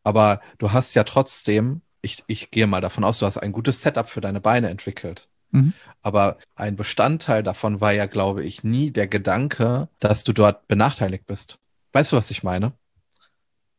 [0.04, 3.80] Aber du hast ja trotzdem, ich, ich gehe mal davon aus, du hast ein gutes
[3.80, 5.28] Setup für deine Beine entwickelt.
[5.52, 5.72] Mhm.
[6.02, 11.26] Aber ein Bestandteil davon war ja, glaube ich, nie der Gedanke, dass du dort benachteiligt
[11.26, 11.58] bist.
[11.92, 12.72] Weißt du, was ich meine?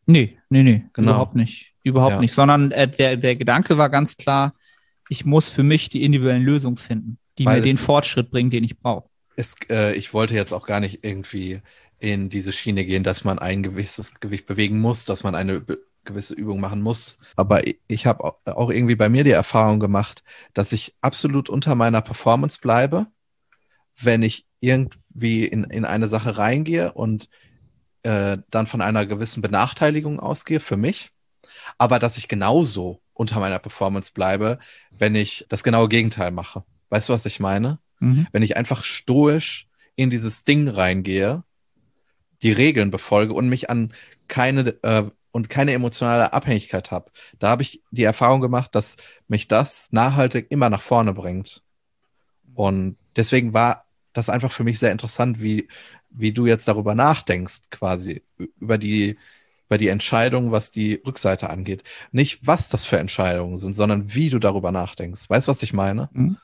[0.07, 1.11] Nee, nee, nee, genau.
[1.11, 1.75] überhaupt nicht.
[1.87, 2.19] Überhaupt ja.
[2.19, 4.53] nicht, sondern äh, der, der Gedanke war ganz klar,
[5.09, 8.63] ich muss für mich die individuellen Lösungen finden, die Weil mir den Fortschritt bringen, den
[8.63, 9.09] ich brauche.
[9.69, 11.61] Äh, ich wollte jetzt auch gar nicht irgendwie
[11.99, 15.63] in diese Schiene gehen, dass man ein gewisses Gewicht bewegen muss, dass man eine
[16.03, 17.19] gewisse Übung machen muss.
[17.35, 20.23] Aber ich habe auch irgendwie bei mir die Erfahrung gemacht,
[20.53, 23.07] dass ich absolut unter meiner Performance bleibe,
[23.99, 27.29] wenn ich irgendwie in, in eine Sache reingehe und
[28.03, 31.11] äh, dann von einer gewissen Benachteiligung ausgehe für mich,
[31.77, 34.59] aber dass ich genauso unter meiner Performance bleibe,
[34.91, 36.63] wenn ich das genaue Gegenteil mache.
[36.89, 37.79] Weißt du, was ich meine?
[37.99, 38.27] Mhm.
[38.31, 41.43] Wenn ich einfach stoisch in dieses Ding reingehe,
[42.43, 43.93] die Regeln befolge und mich an
[44.27, 47.11] keine äh, und keine emotionale Abhängigkeit habe.
[47.37, 48.97] Da habe ich die Erfahrung gemacht, dass
[49.27, 51.61] mich das nachhaltig immer nach vorne bringt.
[52.55, 55.67] Und deswegen war das einfach für mich sehr interessant, wie
[56.09, 58.23] wie du jetzt darüber nachdenkst, quasi
[58.59, 59.17] über die,
[59.67, 61.83] über die Entscheidung, was die Rückseite angeht.
[62.11, 65.29] Nicht, was das für Entscheidungen sind, sondern wie du darüber nachdenkst.
[65.29, 66.09] Weißt du, was ich meine?
[66.13, 66.37] Mhm.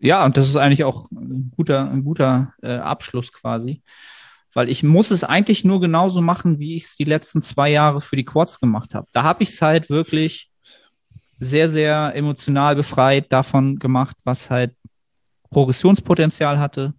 [0.00, 3.82] Ja, und das ist eigentlich auch ein guter, ein guter äh, Abschluss quasi.
[4.54, 8.00] Weil ich muss es eigentlich nur genauso machen, wie ich es die letzten zwei Jahre
[8.00, 9.06] für die Quads gemacht habe.
[9.12, 10.50] Da habe ich es halt wirklich
[11.38, 14.74] sehr, sehr emotional befreit davon gemacht, was halt
[15.50, 16.94] Progressionspotenzial hatte,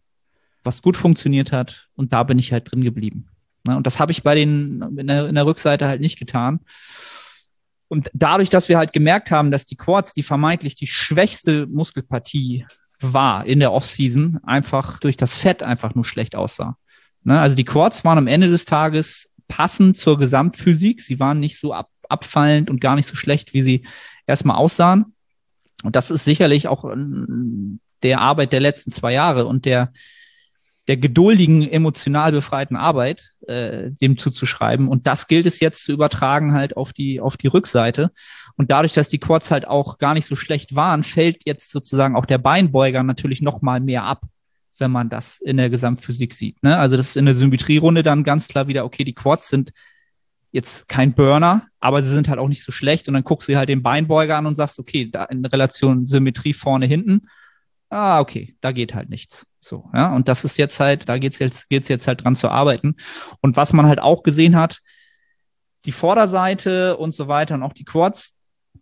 [0.64, 3.28] was gut funktioniert hat und da bin ich halt drin geblieben.
[3.66, 3.78] Ne?
[3.78, 6.60] Und das habe ich bei den in der, in der Rückseite halt nicht getan.
[7.88, 12.66] Und dadurch, dass wir halt gemerkt haben, dass die Quads, die vermeintlich die schwächste Muskelpartie
[13.00, 16.78] war in der Offseason, einfach durch das Fett einfach nur schlecht aussah.
[17.24, 17.40] Ne?
[17.40, 21.02] Also die Quads waren am Ende des Tages passend zur Gesamtphysik.
[21.02, 23.84] Sie waren nicht so ab, abfallend und gar nicht so schlecht, wie sie
[24.26, 25.14] erstmal aussahen.
[25.84, 26.86] Und das ist sicherlich auch
[28.04, 29.92] der Arbeit der letzten zwei Jahre und der
[30.88, 34.88] der geduldigen, emotional befreiten Arbeit äh, dem zuzuschreiben.
[34.88, 38.12] Und das gilt es jetzt zu übertragen halt auf die, auf die Rückseite.
[38.58, 42.16] Und dadurch, dass die Quads halt auch gar nicht so schlecht waren, fällt jetzt sozusagen
[42.16, 44.24] auch der Beinbeuger natürlich noch mal mehr ab,
[44.78, 46.62] wenn man das in der Gesamtphysik sieht.
[46.64, 46.78] Ne?
[46.78, 49.72] Also das ist in der Symmetrierunde dann ganz klar wieder, okay, die Quads sind
[50.52, 53.08] jetzt kein Burner, aber sie sind halt auch nicht so schlecht.
[53.08, 56.54] Und dann guckst du halt den Beinbeuger an und sagst, okay, da in Relation Symmetrie
[56.54, 57.28] vorne, hinten.
[57.94, 59.46] Ah, okay, da geht halt nichts.
[59.60, 60.16] So, ja.
[60.16, 62.96] Und das ist jetzt halt, da geht's jetzt, geht's jetzt halt dran zu arbeiten.
[63.42, 64.80] Und was man halt auch gesehen hat,
[65.86, 68.36] die Vorderseite und so weiter und auch die Quads,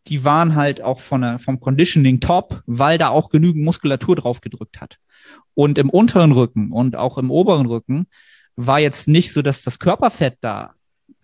[0.08, 4.80] die waren halt auch von vom Conditioning top, weil da auch genügend Muskulatur drauf gedrückt
[4.80, 4.98] hat.
[5.56, 8.08] Und im unteren Rücken und auch im oberen Rücken
[8.56, 10.74] war jetzt nicht so, dass das Körperfett da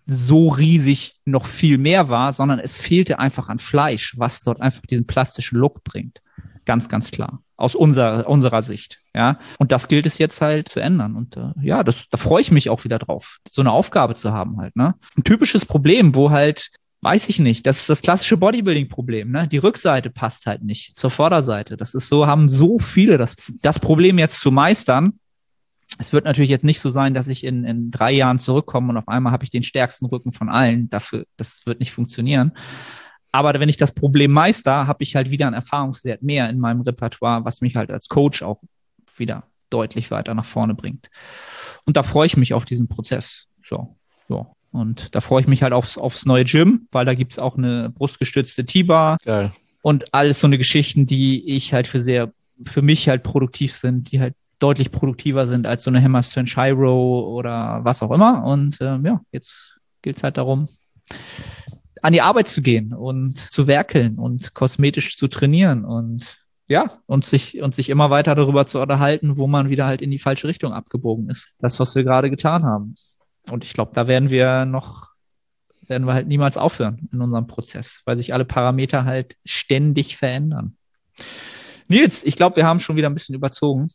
[0.06, 4.82] so riesig noch viel mehr war, sondern es fehlte einfach an Fleisch, was dort einfach
[4.82, 6.20] diesen plastischen Look bringt.
[6.68, 7.42] Ganz, ganz klar.
[7.56, 9.00] Aus unserer, unserer Sicht.
[9.14, 9.38] Ja.
[9.58, 11.16] Und das gilt es jetzt halt zu ändern.
[11.16, 14.34] Und äh, ja, das, da freue ich mich auch wieder drauf, so eine Aufgabe zu
[14.34, 14.76] haben halt.
[14.76, 14.94] Ne?
[15.16, 17.64] Ein typisches Problem, wo halt Weiß ich nicht.
[17.64, 19.30] Das ist das klassische Bodybuilding-Problem.
[19.30, 19.46] Ne?
[19.46, 21.76] Die Rückseite passt halt nicht zur Vorderseite.
[21.76, 25.12] Das ist so, haben so viele das, das Problem jetzt zu meistern
[26.00, 28.96] es wird natürlich jetzt nicht so sein, dass ich in, in drei Jahren zurückkomme und
[28.98, 30.90] auf einmal habe ich den stärksten Rücken von allen.
[30.90, 32.52] Dafür, das wird nicht funktionieren.
[33.32, 36.80] Aber wenn ich das Problem meister, habe ich halt wieder einen Erfahrungswert mehr in meinem
[36.80, 38.60] Repertoire, was mich halt als Coach auch
[39.16, 41.10] wieder deutlich weiter nach vorne bringt.
[41.84, 43.46] Und da freue ich mich auf diesen Prozess.
[43.62, 43.96] So,
[44.28, 44.54] so.
[44.70, 47.90] Und da freue ich mich halt aufs, aufs neue Gym, weil da gibt's auch eine
[47.90, 49.18] brustgestützte T-Bar.
[49.24, 49.52] Geil.
[49.82, 52.32] Und alles so eine Geschichten, die ich halt für sehr,
[52.66, 57.20] für mich halt produktiv sind, die halt deutlich produktiver sind als so eine Hammerstone Shiro
[57.38, 58.44] oder was auch immer.
[58.44, 60.68] Und ähm, ja, jetzt gilt es halt darum,
[62.02, 66.38] an die Arbeit zu gehen und zu werkeln und kosmetisch zu trainieren und
[66.68, 70.10] ja, und sich, und sich immer weiter darüber zu unterhalten, wo man wieder halt in
[70.10, 71.56] die falsche Richtung abgebogen ist.
[71.60, 72.94] Das, was wir gerade getan haben.
[73.50, 75.08] Und ich glaube, da werden wir noch,
[75.86, 80.76] werden wir halt niemals aufhören in unserem Prozess, weil sich alle Parameter halt ständig verändern.
[81.88, 83.90] Nils, ich glaube, wir haben schon wieder ein bisschen überzogen.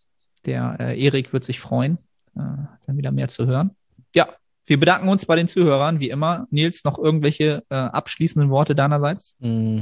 [0.48, 2.00] Der äh, Erik wird sich freuen,
[2.36, 2.42] äh,
[2.88, 3.76] dann wieder mehr zu hören.
[4.16, 4.30] Ja,
[4.66, 6.48] wir bedanken uns bei den Zuhörern, wie immer.
[6.50, 9.38] Nils, noch irgendwelche äh, abschließenden Worte deinerseits?
[9.40, 9.82] Mm.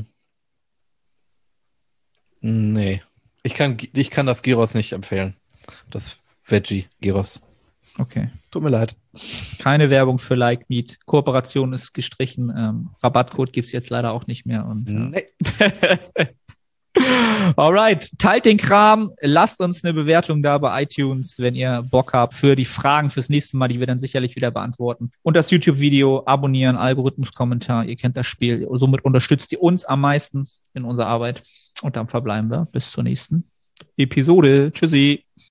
[2.41, 3.01] Nee.
[3.43, 5.35] Ich kann, ich kann das Gyros nicht empfehlen.
[5.89, 7.41] Das Veggie Gyros.
[7.97, 8.29] Okay.
[8.49, 8.95] Tut mir leid.
[9.59, 10.99] Keine Werbung für Like Meat.
[11.05, 12.51] Kooperation ist gestrichen.
[12.55, 14.65] Ähm, Rabattcode gibt's jetzt leider auch nicht mehr.
[14.65, 15.27] Und, äh, nee.
[17.55, 22.33] Alright, teilt den Kram, lasst uns eine Bewertung da bei iTunes, wenn ihr Bock habt
[22.33, 25.11] für die Fragen fürs nächste Mal, die wir dann sicherlich wieder beantworten.
[25.23, 28.67] Und das YouTube-Video abonnieren, Algorithmus-Kommentar, ihr kennt das Spiel.
[28.73, 31.43] Somit unterstützt ihr uns am meisten in unserer Arbeit.
[31.81, 33.45] Und dann verbleiben wir bis zur nächsten
[33.97, 34.71] Episode.
[34.73, 35.23] Tschüssi.